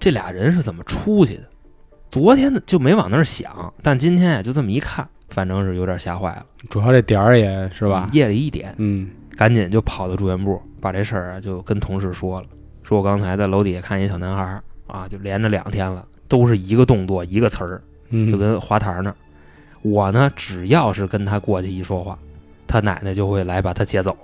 [0.00, 1.42] 这俩人是怎么出去的？
[2.10, 8.08] 昨天呢就没往那儿想，但今天呀就这么一看，反正是有点吓坏了，主要这点儿也是吧？
[8.12, 12.48] 夜里一点，嗯，赶紧就跑到住院部，把这事儿啊就跟同事说了，
[12.82, 19.16] 说我刚才在楼底下看一小男孩儿啊，就连着两天了，都是一个动作一个词儿，嗯，就跟花坛那儿。
[19.82, 22.18] 我呢，只要是跟他过去一说话，
[22.66, 24.16] 他奶奶就会来把他接走。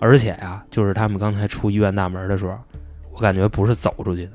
[0.00, 2.58] 而且呀、就是他们刚才出医院大门的时候，
[3.12, 4.32] 我感觉不是走出去的，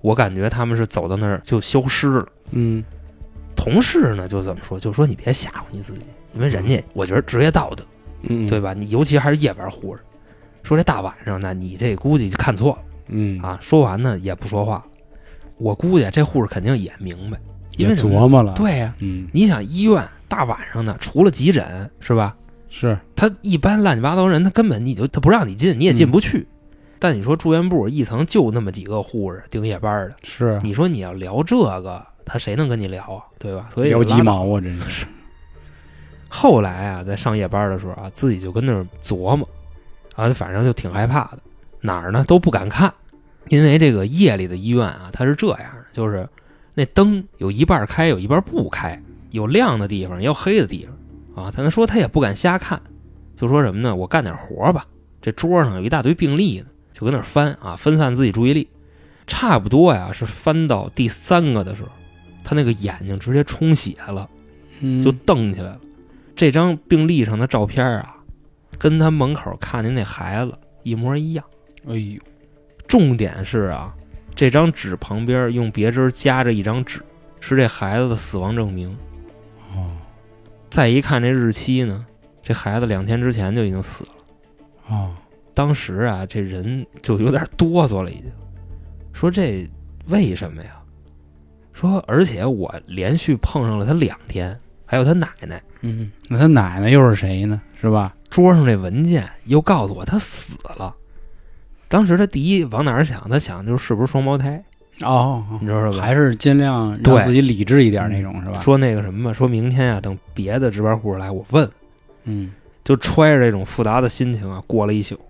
[0.00, 2.26] 我感觉他们是走到那儿就消失了。
[2.52, 2.82] 嗯
[3.56, 6.00] 同事呢就怎么说，就说你别吓唬你自己，
[6.34, 7.84] 因为人家我觉得职业道德，
[8.22, 8.72] 嗯，对吧？
[8.72, 10.00] 你尤其还是夜班护士，
[10.62, 13.58] 说这大晚上的，你这估计就看错了嗯，啊。
[13.60, 14.82] 说完呢也不说话，
[15.58, 17.38] 我估计这护士肯定也明白，
[17.76, 22.34] 因为琢磨了。，对呀、嗯，你想医院大晚上的，除了急诊是吧？
[22.70, 26.46] 是，他一般乱七八糟人，他根本你就他不让你进，你也进嗯不去。
[27.00, 33.24] 但你说住院部一层就那么几个护士盯夜班的，是，你说你要聊这个，他谁能跟你聊啊？
[33.38, 33.68] 对吧？
[33.72, 35.06] 所以聊鸡毛啊，真是。
[36.28, 39.48] 后来啊，在上夜班的时候啊，自己就跟那儿琢磨，
[40.14, 41.38] 啊，反正就挺害怕的，
[41.80, 42.92] 哪儿呢都不敢看，
[43.48, 46.28] 因为这个夜里的医院啊，它是这样的，就是
[46.74, 50.86] 那灯有一半开，有一半不开，有亮的地方，也有黑的地
[51.34, 51.50] 方啊。
[51.50, 52.80] 他说他也不敢瞎看，
[53.36, 53.96] 就说什么呢？
[53.96, 54.84] 我干点活吧。
[55.20, 56.66] 这桌上有一大堆病历呢，
[57.00, 58.68] 就跟那翻啊，分散自己注意力。
[59.26, 61.88] 差不多呀，是翻到第三个的时候，
[62.44, 64.28] 他那个眼睛直接充血了。
[64.80, 65.80] 嗯，就瞪起来了。
[66.34, 68.16] 这张病历上的照片啊，
[68.78, 71.44] 跟他门口看见那孩子一模一样，
[71.86, 72.20] 哎呦，
[72.88, 73.94] 重点是啊，
[74.34, 77.02] 这张纸旁边用别针夹着一张纸，
[77.40, 78.96] 是这孩子的死亡证明。
[79.74, 79.96] 哦
[80.70, 82.06] 再一看这日期呢，
[82.42, 84.10] 这孩子两天之前就已经死了。
[84.88, 85.14] 哦，
[85.60, 88.32] 当时啊，这人就有点哆嗦了，已经
[89.12, 89.68] 说这
[90.06, 90.70] 为什么呀？
[91.74, 94.56] 说而且我连续碰上了他两天，
[94.86, 97.60] 还有他奶奶嗯，那他奶奶又是谁呢？
[97.78, 98.14] 是吧？
[98.30, 100.94] 桌上这文件又告诉我他死了。
[101.88, 103.28] 当时他第一往哪儿想？
[103.28, 104.64] 他想就是是不是双胞胎，
[105.02, 105.98] 哦，你知道吧？
[106.00, 108.62] 还是尽量对让自己理智一点那种，是吧？
[108.62, 111.70] 说那个什么，说明天啊，等别的值班护士来，我问。
[112.24, 112.50] 嗯
[112.82, 115.20] 就揣着这种复杂的心情啊，过了一宿。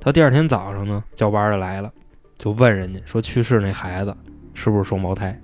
[0.00, 1.92] 到第二天早上呢，交班的来了，
[2.36, 4.16] 就问人家说去世那孩子
[4.54, 5.38] 是不是双胞胎？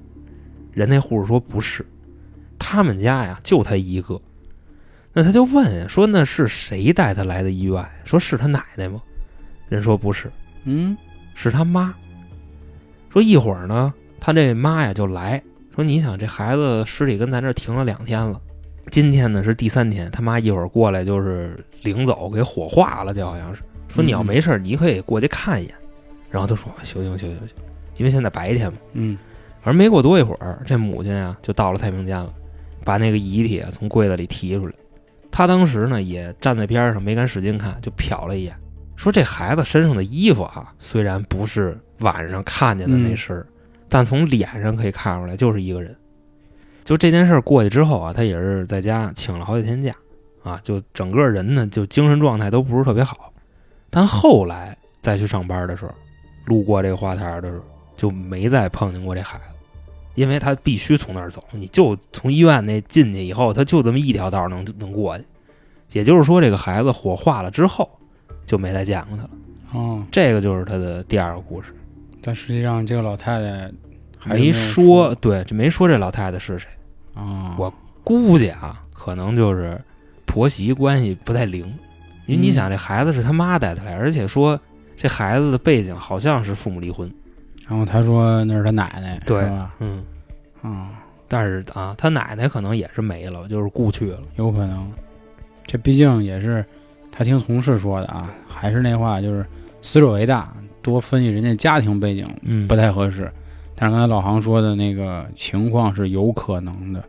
[0.73, 1.85] 人那护士说不是，
[2.59, 4.21] 他们家呀就他一个。
[5.13, 7.85] 那他就问，说那是谁带他来的医院？
[8.05, 9.01] 说是他奶奶吗？
[9.69, 10.31] 人说不是，
[10.65, 10.97] 嗯
[11.35, 11.95] 是他妈。
[13.11, 15.43] 说一会儿呢，他这妈呀就来
[15.75, 18.41] 说，你想这孩子尸体跟咱这儿停了两天了，
[18.91, 23.63] 今天呢是第三天，他妈一会儿过来就是领走，给火化了，就好像是
[23.95, 25.75] 说你要没事儿，你可以过去看一眼。
[26.31, 27.49] 然后他说行行行行行，
[27.97, 28.79] 因为现在白天嘛。
[28.95, 29.17] 嗯
[29.63, 32.31] 而没过多一会儿，这母亲啊就到了太平间了，
[32.85, 34.73] 把那个遗体啊从柜子里提出来。
[35.31, 38.55] 他当时呢也站在边上，没敢使劲看，就瞟了一眼，
[38.95, 43.47] 说这孩子身上的衣服啊，虽然不是晚上看见的那身儿，
[43.89, 45.97] 但从脸上可以看出来就是一个人。
[46.85, 49.95] 就这件事过去之后啊，他也是在家请了好几天假，
[50.43, 53.33] 啊，就整个人呢就精神状态都不是特别好。
[53.95, 55.93] 但后来再去上班的时候，
[56.47, 57.65] 路过这个花坛的时候，
[57.95, 59.45] 就没再碰见过这孩子。
[60.17, 65.25] 因为他必须从那儿走，你就从医院那进去以后，他就这么一条道能能过去。
[65.93, 67.89] 也就是说，这个孩子火化了之后，
[68.45, 69.31] 就没再见过他了。
[69.73, 71.73] 哦，这个就是他的第二个故事，
[72.21, 73.71] 但实际上这个老太太
[74.19, 76.69] 还没说，对，这没说这老太太是谁。
[77.15, 77.73] 啊，我
[78.05, 79.81] 估计啊，可能就是
[80.27, 81.73] 婆媳关系不太灵，
[82.27, 84.59] 因为你嗯想，这孩子是他妈带他来，而且说
[84.97, 87.11] 这孩子的背景好像是父母离婚，
[87.69, 89.75] 然后他说那是他奶奶，对是吧？
[89.81, 90.05] 嗯，
[90.63, 90.91] 啊，
[91.29, 94.19] 但是啊，他奶奶可能也是没了，就是故去了。
[94.37, 94.91] 有可能，
[95.67, 96.65] 这毕竟也是
[97.11, 99.45] 他听同事说的啊，还是那话，就是
[99.83, 103.31] 死者为大，多分析人家家庭背景嗯不太合适。
[103.77, 107.05] 但是刚才老航说的那个情况是有可能的，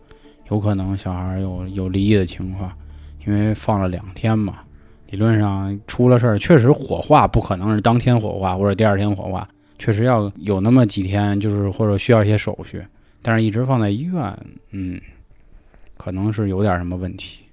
[0.50, 2.72] 有可能小孩有有离异的情况，
[3.26, 4.56] 因为放了两天嘛，
[5.16, 9.48] 理论上出了事儿，确实火化不可能是当天火化或者第二天火化，
[9.80, 12.84] 确实要有那么几天，就是或者需要一些手续，
[13.22, 14.38] 但是一直放在医院，
[14.72, 15.00] 嗯，
[15.96, 17.46] 可能是有点什么问题。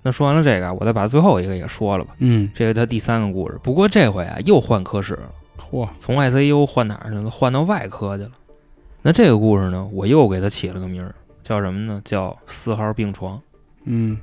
[0.00, 2.16] 那说完了这个，我再把最后一个也说了吧。
[2.18, 7.28] 嗯，这是他第三个故事，不过这回啊又换科室了，嚯，从 ICU 换哪儿去了？
[7.28, 8.30] 换到外科去了。
[9.02, 12.00] 那这个故事呢，我又给他起了个名儿，叫什么呢？
[12.06, 13.38] 叫四号病床。
[13.84, 14.16] 嗯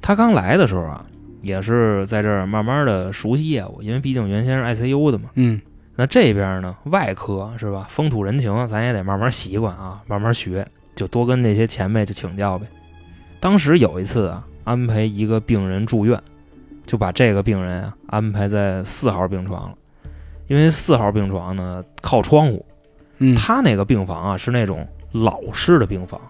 [0.00, 1.04] 他刚来的时候啊，
[1.44, 5.30] 也是在这儿慢慢的熟悉业务，因为毕竟原先是 ICU 的嘛。
[5.34, 5.60] 嗯
[5.96, 7.86] 那这边呢，外科是吧？
[7.88, 10.66] 风土人情，咱也得慢慢习惯啊， 慢慢学，
[10.96, 12.66] 就多跟那些前辈就请教呗。
[13.38, 16.20] 当时有一次啊，安排一个病人住院，
[16.84, 19.76] 就把这个病人啊安排在四号病床了，
[20.48, 22.66] 因为四号病床呢靠窗户，
[23.18, 26.20] 嗯，他那个病房啊是那种老式的病房，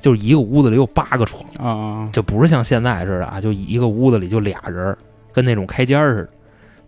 [0.00, 4.98] 就是一个屋子里有八个床，啊啊，就不是像现在似的啊，就一个屋子里就俩人儿，
[5.32, 6.30] 跟那种开间儿似的。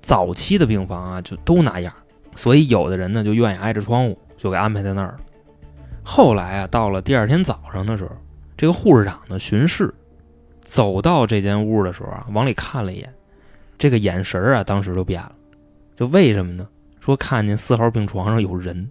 [0.00, 1.92] 早期的病房啊，就都那样，
[2.34, 5.18] 所以有的人呢就愿意挨着窗户，就给安排在那儿了。
[6.02, 8.10] 后来啊，到了第二天早上的时候，
[8.56, 9.92] 这个护士长呢巡视，
[10.62, 13.14] 走到这间屋的时候啊，往里看了一眼，
[13.76, 15.32] 这个眼神啊，当时就变了。
[15.94, 16.66] 就为什么呢？
[17.00, 18.90] 说看见四号病床上有人，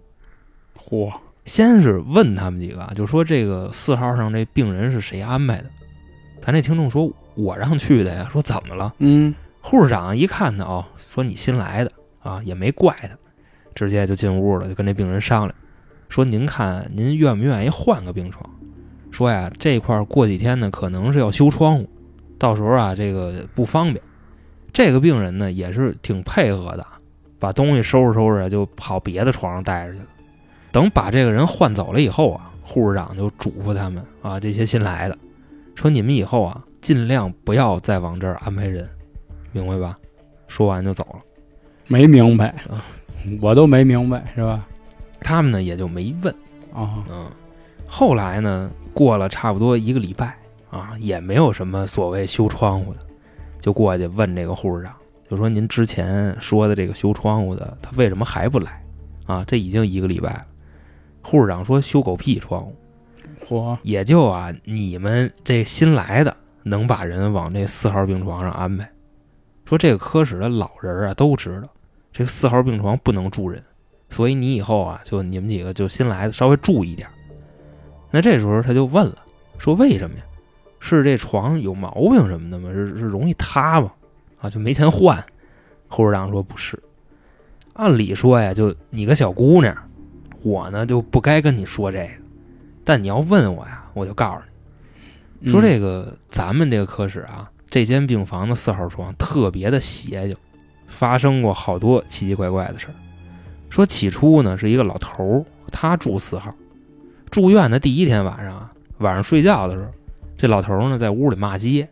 [0.76, 1.10] 嚯，
[1.48, 5.70] 先是问他们几个啊，就说这个四号上这病人是谁安排的？
[6.40, 8.28] 咱这听众说，我让去的呀。
[8.30, 8.94] 说怎么了？
[8.98, 11.90] 嗯护士长一看他哦，说你新来的
[12.20, 13.08] 啊，也没怪他，
[13.74, 15.54] 直接就进屋了，就跟这病人商量，
[16.08, 18.48] 说您看您愿不愿意换个病床？
[19.10, 21.88] 说呀，这块儿过几天呢，可能是要修窗户，
[22.38, 24.02] 到时候啊，这个不方便。
[24.72, 26.86] 这个病人呢，也是挺配合的，
[27.38, 30.06] 把东西收拾收拾，就跑别的床上待着去了。
[30.78, 35.18] 等把这个人换走了以后啊，护士长就嘱咐他们啊，这些新来的，
[35.74, 38.88] 说你们以后啊，尽量不要再往这儿安排人，
[39.50, 39.98] 明白吧？
[40.46, 41.18] 说完就走了。
[41.88, 42.78] 没明白啊，
[43.42, 44.64] 我都没明白是吧？
[45.18, 46.32] 他们呢也就没问，
[46.72, 47.28] 啊，嗯。
[47.88, 50.38] 后来呢，过了差不多一个礼拜
[50.70, 53.00] 啊，也没有什么所谓修窗户的，
[53.58, 54.94] 就过去问这个护士长，
[55.28, 58.80] 就说您之前说的这个修窗户的，他为什么还不来
[59.26, 59.44] 啊？
[59.44, 60.46] 这已经一个礼拜了。
[61.28, 62.74] 护士长说修狗屁窗户，
[63.46, 68.90] 嚯，也就啊你们这新来的能把人往这四号病床上安排。
[69.66, 71.68] 说这个科室的老人啊都知道，
[72.10, 73.62] 这个四号病床不能住人，
[74.08, 77.12] 所以你以后啊就你们几个就新来的稍微注意点儿。
[78.10, 79.18] 那这时候他就问了，
[79.58, 80.24] 说为什么呀？
[80.80, 82.70] 是这床有毛病什么的吗？
[82.72, 83.92] 是是容易塌吗？
[84.40, 85.22] 啊，就没钱换。
[85.88, 86.82] 护士长说不是，
[87.74, 89.76] 按理说呀，就你个小姑娘，
[90.42, 92.10] 我呢就不该跟你说这个，
[92.84, 94.40] 但你要问我呀，我就告诉
[95.40, 100.36] 你，说这个咱们这个科室啊，这间病房的四号床特别的邪性，
[100.86, 102.94] 发生过好多奇奇怪怪的事儿。
[103.68, 106.54] 说起初呢是一个老头儿，他住四号，
[107.30, 109.88] 住院的第一天晚上啊，晚上睡觉的时候，
[110.36, 111.88] 这老头儿呢在屋里骂街，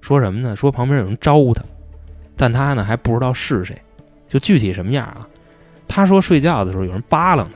[0.00, 0.56] 说什么呢？
[0.56, 1.62] 说旁边有人招他，
[2.36, 3.80] 但他呢还不知道是谁，
[4.26, 5.28] 就具体什么样啊？
[5.86, 7.50] 他说睡觉的时候有人扒拉他，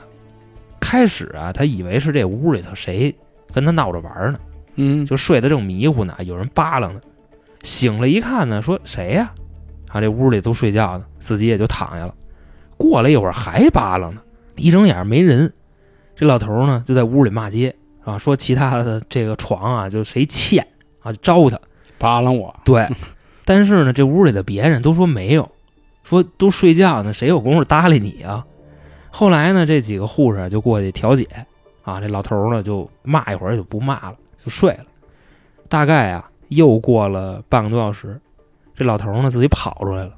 [0.87, 3.13] 开始啊他以为是这屋里头谁
[3.51, 4.39] 跟他闹着玩呢，
[4.75, 7.01] 嗯，就睡得正迷糊呢，有人扒拉呢，
[7.63, 9.31] 醒了一看呢，说谁呀、
[9.89, 9.99] 啊？
[9.99, 12.13] 这屋里都睡觉呢，自己也就躺下了。
[12.77, 14.21] 过了一会儿还扒拉呢，
[14.57, 15.51] 一睁眼没人，
[16.15, 20.65] 这老头呢就在屋里骂街啊，说其他的这个床啊就谁欠
[20.99, 21.59] 啊就招他。
[21.97, 22.87] 扒拉我，对，
[23.43, 25.49] 但是呢这屋里的别人都说没有，
[26.03, 28.45] 说都睡觉呢，谁有功夫搭理你啊？
[29.17, 31.25] 后来呢这几个护士就过去调解
[31.83, 34.83] 啊，这老头儿呢就骂一会儿就不骂了，就睡了。
[35.69, 38.19] 大概啊又过了半个多小时，
[38.75, 40.11] 这老头儿呢自己跑出来了，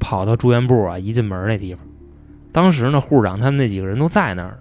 [0.00, 1.86] 跑到住院部啊一进门那地方。
[2.50, 4.58] 当时呢护士长他们那几个人都在那儿呢。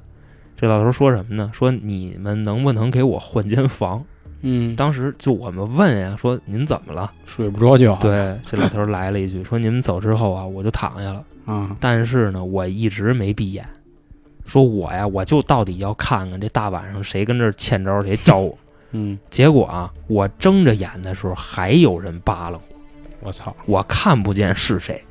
[0.56, 1.50] 这老头说什么呢？
[1.52, 4.06] 说你们能不能给我换间房？
[4.42, 7.12] 嗯，当时就我们问呀，说您怎么了？
[7.26, 13.68] 睡不着觉，对，这老头儿来了一句，说你们走之后啊，我就躺下了，啊，但是呢，我一直没闭眼。
[14.46, 18.58] 说我呀，我就到底要看看这大晚上谁跟这儿欠招，谁招我。
[18.92, 25.04] 嗯，结果啊，我睁着眼的时候，还有人扒拉我，我操，我看不见是谁。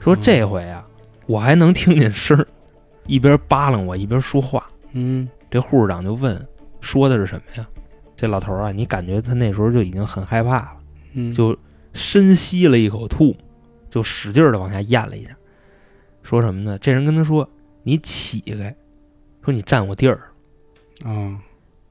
[0.00, 0.84] 说这回啊，
[1.26, 2.46] 我还能听见声儿，
[3.06, 4.66] 一边扒拉我一边说话。
[4.92, 6.44] 嗯，这护士长就问，
[6.80, 7.68] 说的是什么呀？
[8.16, 10.72] 这老头儿啊，你感觉他那时候就已经很害怕了。
[11.14, 11.56] 嗯，就
[11.92, 13.34] 深吸了一口吐，
[13.88, 15.30] 就使劲的往下咽了一下，
[16.28, 16.76] 说什么呢？
[16.78, 17.48] 这人跟他说
[17.84, 18.76] ：“你起开，
[19.42, 20.20] 说你占我地儿。
[21.02, 21.40] 啊，”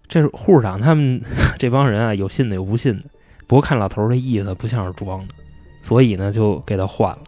[0.07, 1.19] 这是护士长他们
[1.57, 3.09] 这帮人啊，有信的有不信的。
[3.47, 5.33] 不过看老头儿这意思不像是装的，
[5.81, 7.23] 所以呢就给他换了。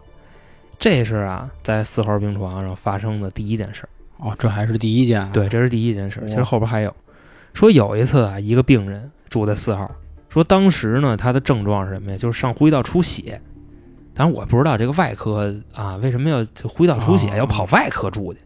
[0.78, 3.88] 这是啊，在四号病床上发生的第一件事儿。
[4.24, 6.28] 哦，这还是第一件啊，对，这是第一件事儿。
[6.28, 6.94] 其实后边还有，
[7.54, 9.90] 说有一次啊，一个病人住在四号，
[10.28, 12.16] 说当时呢他的症状是什么呀？
[12.16, 13.42] 就是上呼吸道出血。
[14.20, 18.40] 当然我不知道这个外科啊为什么要就呼吸道出血、哦要跑外科住去。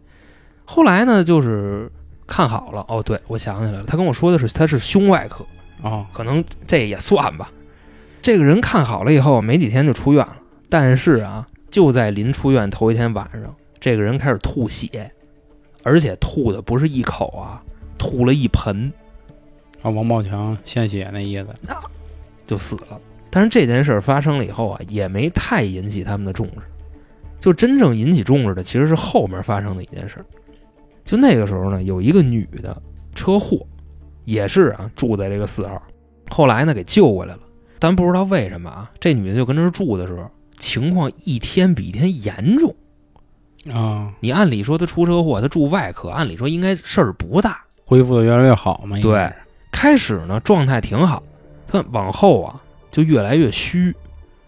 [0.63, 1.91] 后来呢就是
[2.25, 5.45] 看好了，哦，对我想起来了，他跟我说的是他是胸外科，
[5.81, 7.51] 哦，可能这也算吧。
[8.21, 10.37] 这个人看好了以后，没几天就出院了。
[10.69, 15.11] 但是啊，就在临出院头一天晚上，这个人开始吐血，
[15.83, 17.61] 而且吐的不是一口啊，
[17.97, 18.93] 吐了一盆
[19.81, 21.49] 啊，王宝强献血那意思，
[22.47, 22.97] 就死了。
[23.35, 26.61] 但是这件事儿发生了以后啊，也没太引起他们的重视。
[27.37, 30.25] 就真正引起重视的，其实是后面发生的一件事儿。
[31.03, 32.81] 就那个时候呢，有一个女的
[33.13, 33.67] 车祸，
[34.23, 35.83] 也是啊，住在这个四号。
[36.29, 37.41] 后来呢，给救过来了，
[37.77, 42.73] 但不知道为什么啊，这女的就跟这儿住的时候，情况一天比一天严重。
[43.69, 47.65] 啊，你按理说她出车祸，她住外科，按理说应该事儿不大。
[47.85, 49.29] 恢复的越来越好嘛，对，
[49.73, 51.21] 开始呢状态挺好，
[51.67, 52.61] 她往后啊
[52.95, 53.93] 就越来越虚，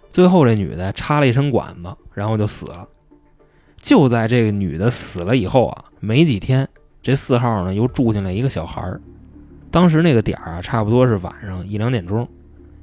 [0.09, 2.87] 最后这女的插了一身管子，然后就死了。
[3.75, 6.65] 就在这个女的死了以后啊，没几天，
[7.01, 9.01] 这四号呢又住进来一个小孩儿。
[9.69, 12.25] 当时那个点儿啊，差不多是晚上一两点钟。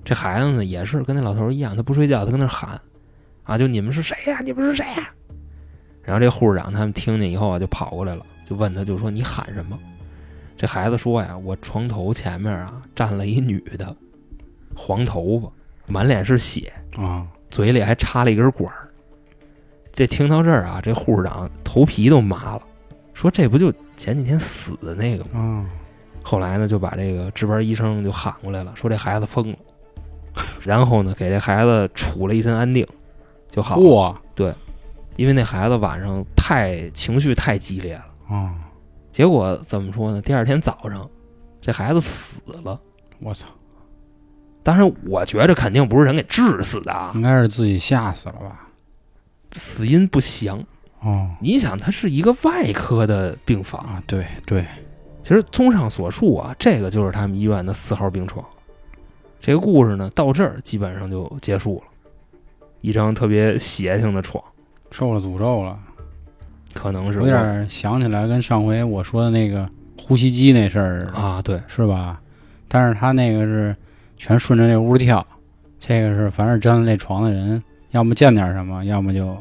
[0.04, 2.78] 这孩子呢也是跟那老头一样，他不睡觉，他跟那喊，
[3.44, 5.08] 啊，就你们是谁呀、你们是谁呀、
[6.02, 9.78] 然后这护士长他们听见以后啊，就跑过来了，就问他，就说你喊什么？
[10.58, 13.96] 这孩子说呀，我床头前面啊站了一女的，
[14.76, 15.50] 黄头发，
[15.86, 18.88] 满脸是血，啊，嘴里还插了一根管儿。
[19.92, 22.62] 这听到这儿啊，这护士长头皮都麻了，
[23.12, 25.40] 说这不就前几天死的那个吗？
[25.40, 25.66] 啊，
[26.22, 29.58] 后来呢，就把这个值班医生就喊过来了，说这孩子疯了，
[30.62, 32.84] 然后呢，给这孩子处了一身安定，
[33.50, 34.20] 就好了。
[34.34, 34.52] 嚯，
[35.16, 38.52] 因为那孩子晚上太情绪太激烈了，啊，
[39.12, 40.20] 结果怎么说呢？
[40.20, 41.08] 第二天早上，
[41.60, 42.80] 这孩子死了。
[43.20, 43.46] 我操，
[44.64, 48.66] 当然，我觉着肯定不是人给治死的啊应，该是自己吓死了吧？
[49.56, 50.58] 死因不详。
[51.00, 54.64] 哦你想，它是一个外科的病房，啊，对对，
[55.22, 58.42] 其实综上所述啊，这个就是他们医院的四号病床。
[59.38, 61.92] 这个故事呢，到这儿基本上就结束了。
[62.80, 64.42] 一张特别邪性的床，
[64.90, 65.78] 受了诅咒了，
[66.72, 72.18] 可能是有点想起来跟上回我说的那个呼吸机那事儿啊，对，是吧？
[72.66, 73.76] 但是他那个是
[74.16, 75.26] 全顺着那屋跳，
[75.78, 79.36] 这个是凡是沾了这床的人，要么见点什么，要么就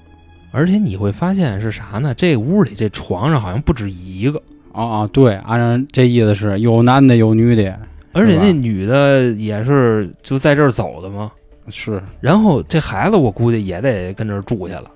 [0.51, 2.13] 而且你会发现是啥呢？
[2.13, 4.37] 这屋里这床上好像不止一个，
[4.71, 7.79] 哦哦，对，按照这意思是有男的有女的，
[8.11, 11.31] 而且那女的也是就在这儿走的吗。
[11.69, 14.91] 是然后这孩子我估计也得跟这儿住下了，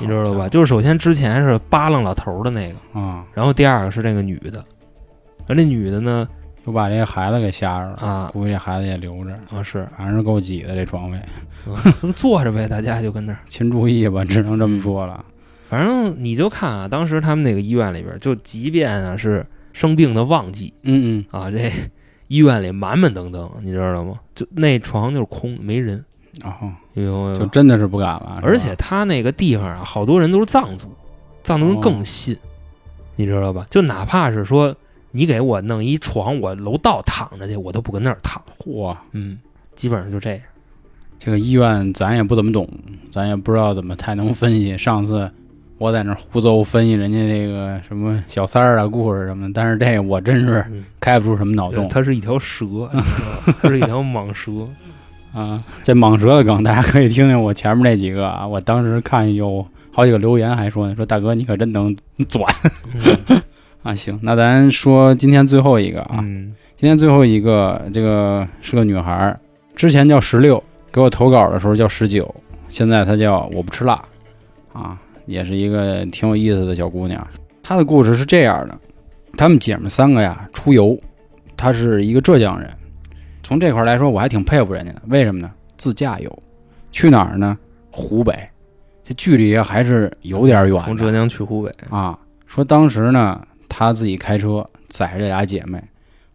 [0.00, 0.48] 你知道吧？
[0.48, 4.60] 就是首先之前是扒楞老头儿的那个，啊，然后第二个是那个女的，
[5.46, 6.28] 而那女的呢
[6.64, 11.20] 又把这个孩子给吓着了，啊估计这孩子也留着，啊是，反正是够挤的这床位，
[12.02, 13.38] 嗯坐着呗，大家就跟那儿。
[13.48, 15.24] 请注意吧，只能这么说了。
[15.68, 21.70] 反正你就看啊，当时他们那个医院里边，就即便啊是生病的旺季嗯嗯啊，这
[22.28, 24.14] 医院里满满登登，你知道吗？
[24.34, 26.02] 就那床就是空，没人，
[26.42, 27.36] 嗯，然后你明白吗？
[27.38, 30.88] 就真的是不敢了，而且他那个地方啊，好多人都是藏族，
[31.42, 32.36] 藏族人哦更信，
[33.16, 33.66] 你知道吧？
[33.68, 34.74] 就哪怕是说
[35.16, 38.42] 你给我弄一床，我楼道躺着去，我都不跟那儿躺。
[38.58, 39.38] 嚯，嗯，
[39.76, 40.40] 基本上就这样。
[41.20, 42.68] 这个医院咱也不怎么懂，
[43.12, 44.76] 咱也不知道怎么太能分析。
[44.76, 45.30] 上次
[45.78, 52.66] 我在那儿胡诌分析人家这个什么小三儿啊故事什么的，但是这个我真是嗯，开不出什么脑洞它是一条蛇，
[53.62, 54.50] 它是一条蟒蛇。
[55.32, 55.62] 啊。
[55.84, 58.44] 这蟒蛇的梗，大家可以听听我前面那几个啊。
[58.44, 61.96] 我当时看有好几个留言还说呢，说大哥你可真能
[62.28, 62.44] 钻
[63.30, 63.40] 嗯
[63.84, 63.94] 啊。
[63.94, 69.38] 行，那咱说今天最后一个啊，嗯今天最后一个这个是个女孩儿，
[69.76, 70.60] 之前叫十六，
[70.90, 72.34] 给我投稿的时候叫十九，
[72.68, 74.02] 现在她叫我不吃辣，
[74.72, 77.24] 啊，也是一个挺有意思的小姑娘。
[77.62, 78.76] 她的故事是这样的：
[79.36, 80.98] 她们姐们三个呀出游，
[81.56, 82.68] 她是一个浙江人，
[83.42, 85.00] 从这块儿来说我还挺佩服人家的。
[85.06, 85.50] 为什么呢？
[85.76, 86.42] 自驾游，
[86.92, 87.56] 去哪儿呢？
[87.90, 88.36] 湖北，
[89.02, 90.78] 这距离还是有点远。
[90.80, 93.40] 从浙江去湖北，啊，说当时呢，
[93.76, 95.82] 他自己开车载着这俩姐妹，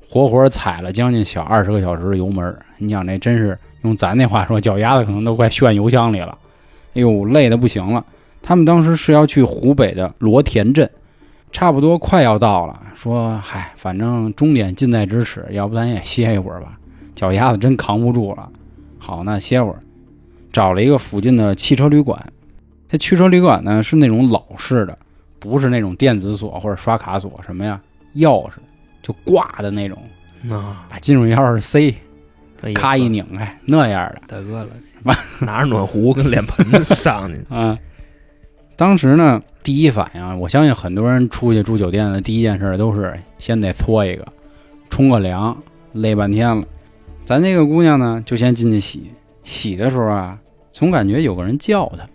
[0.05, 2.53] 活活踩了将近小二十个小时的油门。
[2.79, 6.37] 你想这真是用咱那话说，脚丫子可能都快炫油箱里了。
[6.95, 8.05] 哎呦，累得不行了。
[8.41, 10.89] 他们当时是要去湖北的罗田镇，
[11.49, 12.77] 差不多快要到了。
[12.93, 16.77] 说嗨，反正终点近在咫尺，要不咱也歇一会儿吧，
[17.15, 18.51] 脚丫子真扛不住了。
[18.97, 19.79] 好，那歇会儿，
[20.51, 22.21] 找了一个附近的汽车旅馆。
[22.89, 24.97] 这汽车旅馆呢是那种老式的，
[25.39, 27.79] 不是那种电子锁或者刷卡锁什么呀，
[28.15, 28.53] 钥匙
[29.01, 29.97] 就挂的那种，
[30.49, 31.95] 啊，把金属钥匙塞，
[32.61, 34.21] 哎呦咔一拧开那样的。
[34.27, 37.77] 大哥了，拿着暖壶跟脸盆子上去， 啊，
[38.75, 44.27] 当时呢，第一反应啊，我相信很多人出去住酒店的第一件事都是先得搓一个，
[44.89, 45.57] 冲个凉，
[45.93, 46.63] 累半天了。
[47.25, 49.11] 咱这个姑娘呢，就先进去洗，
[49.43, 50.39] 洗的时候啊，
[50.71, 52.07] 总感觉有个人叫她，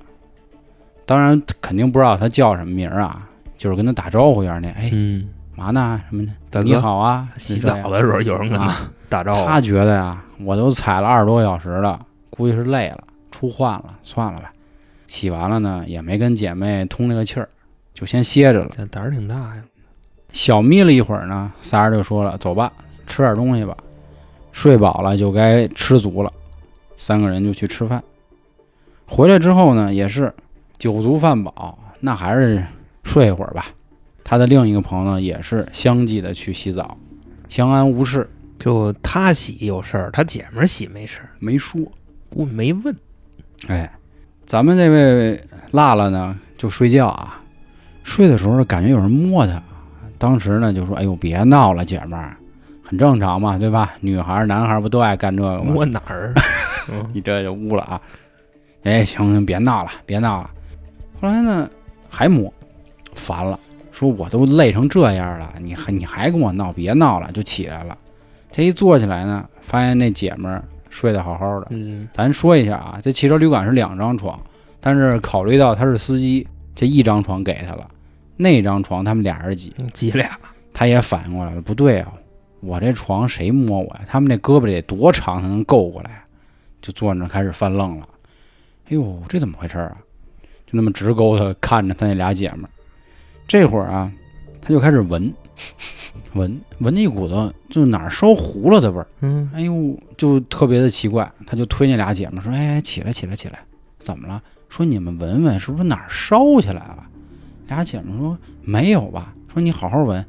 [1.06, 11.98] 当然肯定不知道他叫什么名儿啊，就是跟他打招呼一样那，哎，嗯，嘛呢什么的，大哥你好啊， 洗澡的时候有人跟他啊打招呼，他觉得呀，我都踩了二十多个小时了，
[12.30, 14.50] 估计是累了，出汗了，算了吧。
[15.06, 17.48] 洗完了呢，也没跟姐妹通这个气儿，
[17.92, 18.70] 就先歇着了。
[18.76, 19.62] 这胆儿挺大呀。
[20.32, 22.72] 小眯了一会儿呢，仨人就说了：“走吧，
[23.06, 23.76] 吃点东西吧。
[24.50, 26.32] 睡饱了就该吃足了。”
[26.96, 28.02] 三个人就去吃饭。
[29.06, 30.34] 回来之后呢，也是
[30.84, 32.62] 酒足饭饱，那还是
[33.04, 33.68] 睡一会儿吧。
[34.22, 36.98] 他的另一个朋友呢也是相继的去洗澡，
[37.48, 38.28] 相安无事，
[38.58, 41.80] 就他洗有事儿，他姐们儿洗没事儿，没说。
[42.34, 42.94] 我没问。
[43.66, 43.90] 哎，
[44.44, 47.40] 咱们这位辣辣呢，就睡觉啊，
[48.02, 49.62] 睡的时候感觉有人摸他，
[50.18, 52.36] 当时呢就说：“哎呦，别闹了，姐们儿，
[52.82, 53.94] 很正常嘛，对吧？
[54.00, 55.72] 女孩儿、男孩儿不都爱干这个吗？
[55.72, 56.34] 摸哪儿？
[56.92, 57.98] 嗯你这就污了啊！
[58.82, 60.50] 哎，行行，别闹了，别闹了。
[61.24, 61.70] 后来呢，
[62.10, 62.52] 还摸，
[63.14, 63.58] 烦了，
[63.92, 67.96] 说我都累成这样了，你还你还跟我闹，别闹了，就起来了。
[68.52, 71.68] 这一坐起来呢，发现那姐们儿睡得好好的。
[71.70, 74.38] 嗯，咱说一下啊，这汽车旅馆是两张床，
[74.82, 77.88] 但是考虑到他是司机，这一张床给他了，
[78.36, 80.28] 那张床他们俩人挤，挤俩，
[80.74, 82.12] 他也反应过来了，不对啊，
[82.60, 84.02] 我这床谁摸我呀？
[84.06, 86.22] 他们这胳膊得多长才能够过来？
[86.82, 88.06] 就坐那儿开始犯愣了。
[88.88, 89.96] 哎呦，这怎么回事啊？
[90.74, 92.68] 就那么直勾的看着他那俩姐们儿。
[93.46, 94.10] 这会儿啊，
[94.60, 95.32] 他就开始闻，
[96.32, 99.06] 闻闻一股子就哪儿烧糊了的味儿。
[99.20, 103.60] 嗯，哎呦，就特别的奇怪，他就推那俩姐们儿说：“哎，起来，起来，起来，
[103.98, 107.06] 怎么了？”说你们闻闻，是不是哪儿烧起来了？
[107.68, 110.24] 俩姐们说没有吧，说你好好闻，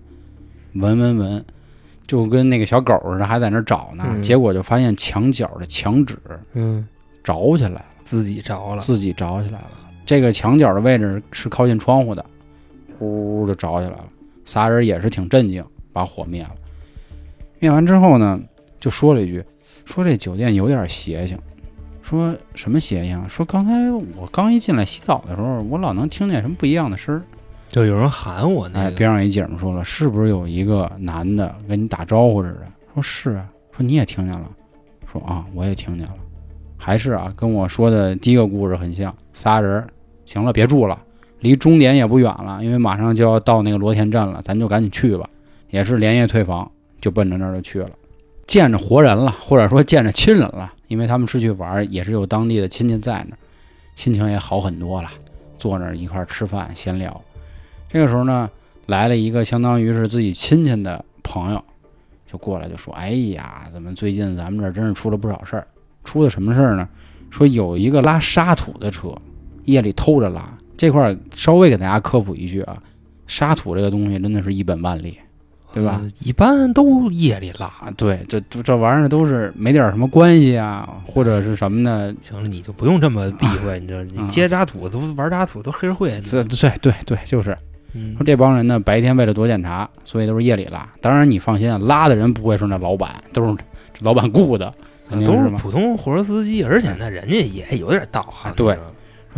[0.74, 1.46] 闻闻闻，
[2.06, 4.04] 就跟那个小狗似的，还在那儿找呢。
[4.08, 6.18] 嗯结果就发现墙角的墙纸
[6.54, 6.88] 嗯，
[7.24, 9.72] 着起来了，自己着了，自己着起来了。
[10.06, 12.24] 这个墙角的位置是靠近窗户的，
[12.98, 14.06] 呼就着起来了。
[14.46, 16.52] 仨人也是挺镇静，把火灭了。
[17.60, 18.40] 灭完之后呢，
[18.80, 19.44] 就说了一句
[19.84, 21.38] ：“说这酒店有点邪性。”
[22.04, 23.28] 说什么邪性？
[23.28, 27.24] 说刚才我刚一进来洗澡的时候，我老能听见什么不一样的声儿。
[27.68, 32.68] 就有人喊我那哎，边上一姐们说了，是不是有一个男的跟你打招呼似的？
[32.94, 34.48] 说是啊，说你也听见了，
[35.12, 36.14] 说啊我也听见了，
[36.78, 39.88] 还是啊跟我说的第一个故事很像，仨人儿，
[40.26, 41.02] 行了，别住了，
[41.40, 45.30] 离终点也不远了，因为马上就要到那个罗田镇了，咱就赶紧去吧。
[45.70, 46.72] 也是连夜退房，
[47.02, 47.90] 就奔着那儿就去了，
[48.48, 53.38] 见着活人了，或者说见着亲人了，因为他们是去玩，也是有当地的亲戚在那儿，
[53.96, 55.10] 心情也好很多了，
[55.58, 57.22] 坐那儿一块儿吃饭闲聊。
[57.90, 58.50] 这个时候呢，
[58.86, 61.62] 来了一个相当于是自己亲戚的朋友，
[62.32, 65.68] 就过来就说：“哎呀，怎么最近咱们这儿真是出了不少事儿？
[66.04, 66.88] 出的什么事儿呢？
[67.32, 69.14] 说有一个拉沙土的车，
[69.66, 70.44] 夜里偷着拉。
[70.78, 72.78] 这块儿稍微给大家科普一句啊，
[73.28, 75.18] 沙土这个东西真的是一本万利，
[75.74, 76.02] 对吧？
[76.04, 77.66] 呃一般都夜里拉。
[77.66, 82.14] 啊，对，这这这玩意儿都是没点什么关系啊，或者是什么呢？
[82.22, 87.56] 行了，你就不用这么避讳，你知道，接渣土都玩渣土都黑社会，这对对对，就是
[87.94, 90.88] 嗯说这帮人呢，白天为了躲检查，所以都是夜里拉。
[91.00, 93.56] 当然你放心啊，拉的人不会是那老板，都是
[94.02, 94.74] 老板雇的，
[95.10, 95.50] 都是？
[95.58, 98.54] 普通货车司机，而且呢人家也有点道行。
[98.56, 98.78] 对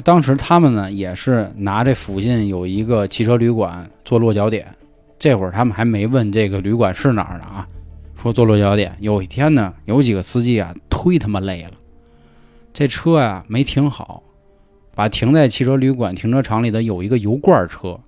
[0.03, 4.67] 当时他们呢也是拿这附近有一个汽车旅馆做落脚点，
[5.17, 7.67] 这会儿他们还没问这个旅馆是哪儿呢啊，
[8.21, 8.95] 说做落脚点。
[8.99, 11.71] 有一天呢，有几个司机啊忒他妈累了，
[12.73, 14.21] 这车呀、没停好，
[14.93, 17.99] 把停在汽车旅馆停车场里的有一个油罐车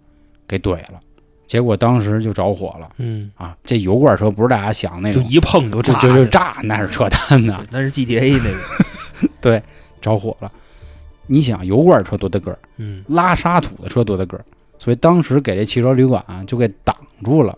[0.47, 0.99] 给怼了，
[1.47, 3.57] 结果当时就着火了嗯，啊！
[3.63, 9.63] 这油罐车不是大家想那种就一碰就就炸，就就炸，那是扯淡呢，那是 GTA 那个， 对
[9.99, 10.51] 着火了。
[11.31, 12.59] 你想油罐车多大个儿？
[12.77, 14.43] 嗯，拉沙土的车多大个儿，
[14.79, 17.55] 所以当时给这汽车旅馆啊就给挡住了，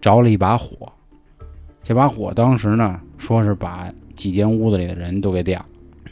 [0.00, 0.92] 着了一把火。
[1.82, 5.62] 这把火当时呢，说是把几间屋子里的人都给点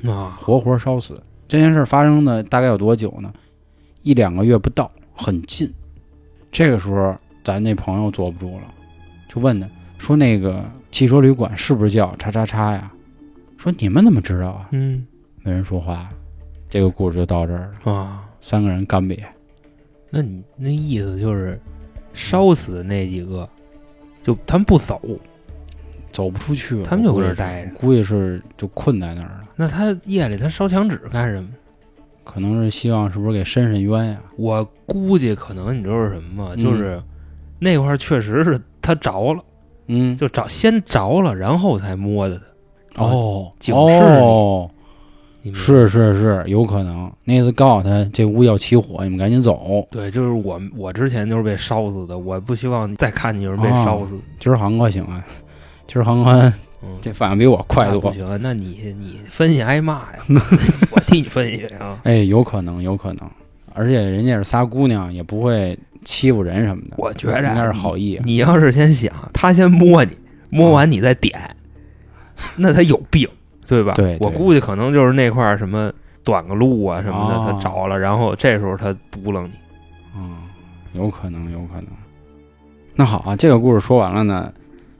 [0.02, 1.20] 了，啊，活活烧死。
[1.48, 3.32] 这件事发生的大概有多久呢？
[4.02, 5.70] 一两个月不到，很近。
[6.52, 8.72] 这个时候，咱那朋友坐不住了，
[9.28, 9.68] 就问他
[9.98, 12.92] 说：“那个汽车旅馆是不是叫叉叉叉呀？”
[13.58, 15.06] 说：“你们怎么知道啊嗯？”
[15.42, 16.10] 没人说话了。
[16.68, 19.18] 这个故事就到这儿了，啊，三个人干瘪。
[20.10, 21.60] 那你那意思就是
[22.12, 23.48] 烧死的那几个，
[24.22, 25.00] 就他们不走，
[26.10, 29.44] 走不出去了，他们就搁这待着估计是就困在那儿了。
[29.56, 31.48] 那他夜里他烧墙纸干什么？
[32.24, 34.22] 可能是希望是不是给伸伸冤呀？
[34.36, 36.52] 我估计可能你知道是什么吗？
[36.54, 37.02] 嗯就是
[37.58, 39.42] 那块儿确实是他着了，
[39.86, 42.40] 嗯，就着先着了，然后才摸的
[42.94, 43.04] 他。
[43.04, 44.70] 哦，警示你哦，
[45.54, 47.10] 是是是，有可能。
[47.24, 49.86] 那次告诉他这屋要起火，你们赶紧走。
[49.90, 54.18] 对，就是我我之前就是被烧死的，我不希望再看见有人被烧死。
[54.38, 55.24] 今儿航哥行啊，
[55.86, 58.12] 今儿航哥嗯，这反应比我快多。
[58.12, 60.18] 行，那你你分析挨骂呀，
[60.92, 61.98] 我替你分析啊。
[62.04, 63.30] 哎，有可能，有可能。
[63.74, 66.96] 而且人家是仨姑娘，也不会欺负人什么的。
[66.96, 68.24] 我觉着应该是好意啊。
[68.26, 70.10] 你要是先想，他先摸你，
[70.50, 71.56] 摸完你再点，
[72.56, 73.28] 那他有病，
[73.68, 73.92] 对吧？
[73.94, 75.92] 对对我估计可能就是那块儿什么
[76.24, 79.52] 短个路啊什么的，哦他着了，然后这时候他嘟囔你。
[80.16, 80.36] 嗯，
[80.94, 81.86] 有可能，有可能。
[82.94, 84.52] 那好啊，这个故事说完了呢，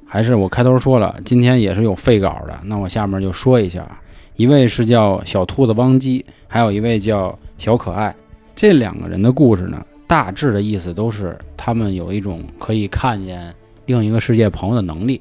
[0.07, 4.01] 还是我开头说了，今天也是有废稿的，那我下面就说一下啊。
[4.37, 8.15] 一位是叫小兔子汪基，还有一位叫小可爱，
[8.55, 13.53] 这两个人的故事呢，大致的意思都是他们有一种可以看见
[13.87, 15.21] 另一个世界朋友的能力。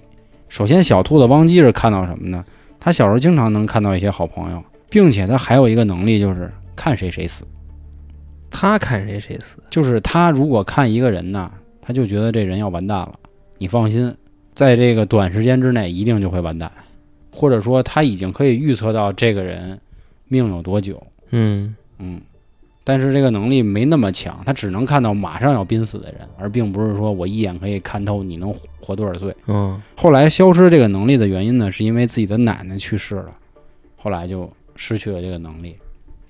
[0.50, 2.46] 首先，小兔子汪基是看到什么呢？
[2.80, 7.44] 他小时候经常能看到一些好朋友，并且他还有一个能力，就是看谁谁死。
[8.50, 11.52] 他看谁谁死，就是他如果看一个人呢，
[11.82, 13.14] 他就觉得这人要完蛋了。
[13.58, 14.16] 你放心，
[14.54, 16.72] 在这个短时间之内一定就会完蛋，
[17.34, 19.80] 或者说他已经可以预测到这个人
[20.28, 21.06] 命有多久。
[21.32, 22.22] 嗯嗯，
[22.88, 29.36] 但是这个能力没那么强，他只能看到马上要濒死的人，而并不是说我一眼可以看透你能活多少岁。
[29.48, 33.32] 嗯后来消失这个能力的原因呢，是因为自己的奶奶去世了，
[33.98, 35.76] 后来就失去了这个能力。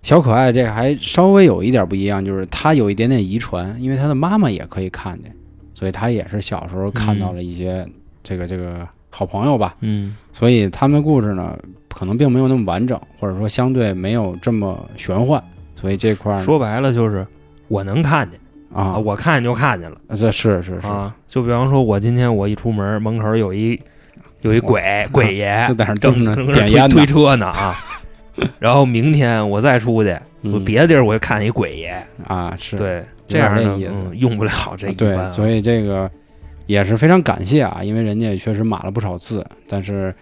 [0.02, 5.32] 小可爱这个还稍微有一点不一样，就是他有一点点遗传，因为他的妈妈也可以看见，
[5.76, 7.88] 所以他也是小时候看到了一些
[8.24, 9.76] 这个这个好朋友吧。
[9.82, 11.56] 嗯所以他们的故事呢，
[11.88, 15.44] 可能并没有那么完整，或者说相对没有这么玄幻。
[15.80, 17.26] 所以这块儿说白了就是
[17.68, 18.40] 我能看见
[18.74, 21.16] 啊，我看见就看见了这是是是，啊。
[21.28, 23.80] 就比方说，我今天我一出门，门口有一
[24.42, 27.76] 有一鬼鬼爷就 在那儿正正着正点烟推推车呢啊。
[28.60, 30.20] 然后明天我再出去，
[30.66, 35.18] 别的地儿我就看见一鬼爷，啊是，对，这样呢点那意思嗯用不了这一对。
[35.32, 36.10] 所以这个
[36.66, 40.14] 也是非常感谢啊，因为人家也确实码了不少字，但是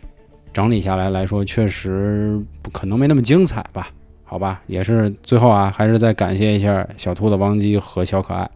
[0.53, 3.89] 整理下来来说，确实不可能没那么精彩吧？
[4.35, 8.51] 好吧，也是最后啊，还是再感谢一下小兔子汪姬和小可爱。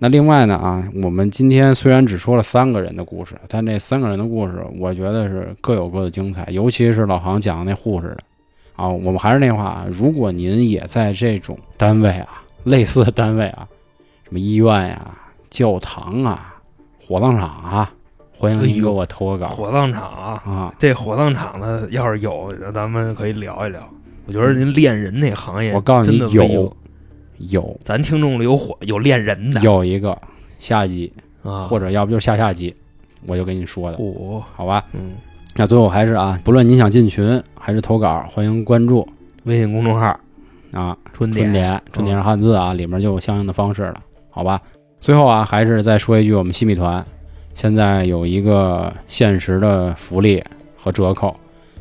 [0.00, 8.18] 那另外呢啊，我们今天虽然只说了三个人的故事，但这三个人的故事，我觉得是各有各的精彩，尤其是老航讲的那护士的
[8.74, 8.88] 啊。
[8.88, 13.68] 我们还是那话啊，如果您也在这种单位啊， 类似的单位啊，
[14.24, 15.16] 什么医院呀、
[15.50, 16.56] 教堂啊、
[17.06, 17.92] 火葬场啊，
[18.36, 20.74] 欢迎哎呦您给我投个稿火葬场啊，啊。
[20.80, 23.80] 这火葬场的要是有，咱们可以聊一聊。
[24.28, 26.76] 我觉得您练人那行业，我告诉你有
[27.38, 30.16] 有咱听众里有火有练人的，有一个
[30.58, 31.10] 下集，
[31.42, 32.74] 啊，或者要不就是下下集，
[33.26, 34.84] 我就跟你说的，嚯，好吧？
[34.92, 35.12] 嗯，
[35.56, 39.08] 那最后还是啊，不论您想进群还是投稿，欢迎关注
[39.44, 40.08] 微信公众号
[40.72, 44.60] 啊，春春点春点是汉字啊，里面就有相应的方式了，好吧？
[45.00, 47.02] 最后啊，还是再说一句，我们新米团
[47.54, 50.44] 现在有一个限时的福利
[50.76, 51.34] 和折扣，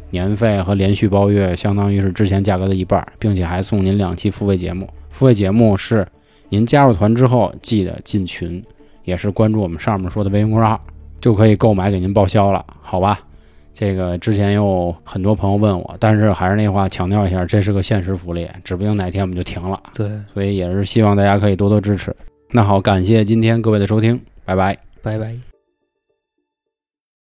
[0.10, 4.88] 年费和连续包月相当于是之前价格的一半，并且还送您两期付费节目。
[5.10, 6.08] 付费节目是
[6.50, 8.64] 您加入团之后记得进群，
[9.04, 10.80] 也是关注我们上面说的微信公众号，
[11.20, 13.20] 就可以购买给您报销了，好吧？
[13.74, 19.80] 这个之前有很多朋友问我，但是还是那话强调一下，这是个限时福利，指不定哪天我们就停了。
[19.94, 22.16] 对，所以也是希望大家可以多多支持。
[22.52, 24.76] 那好，感谢今天各位的收听，拜拜。
[25.04, 25.47] 拜拜。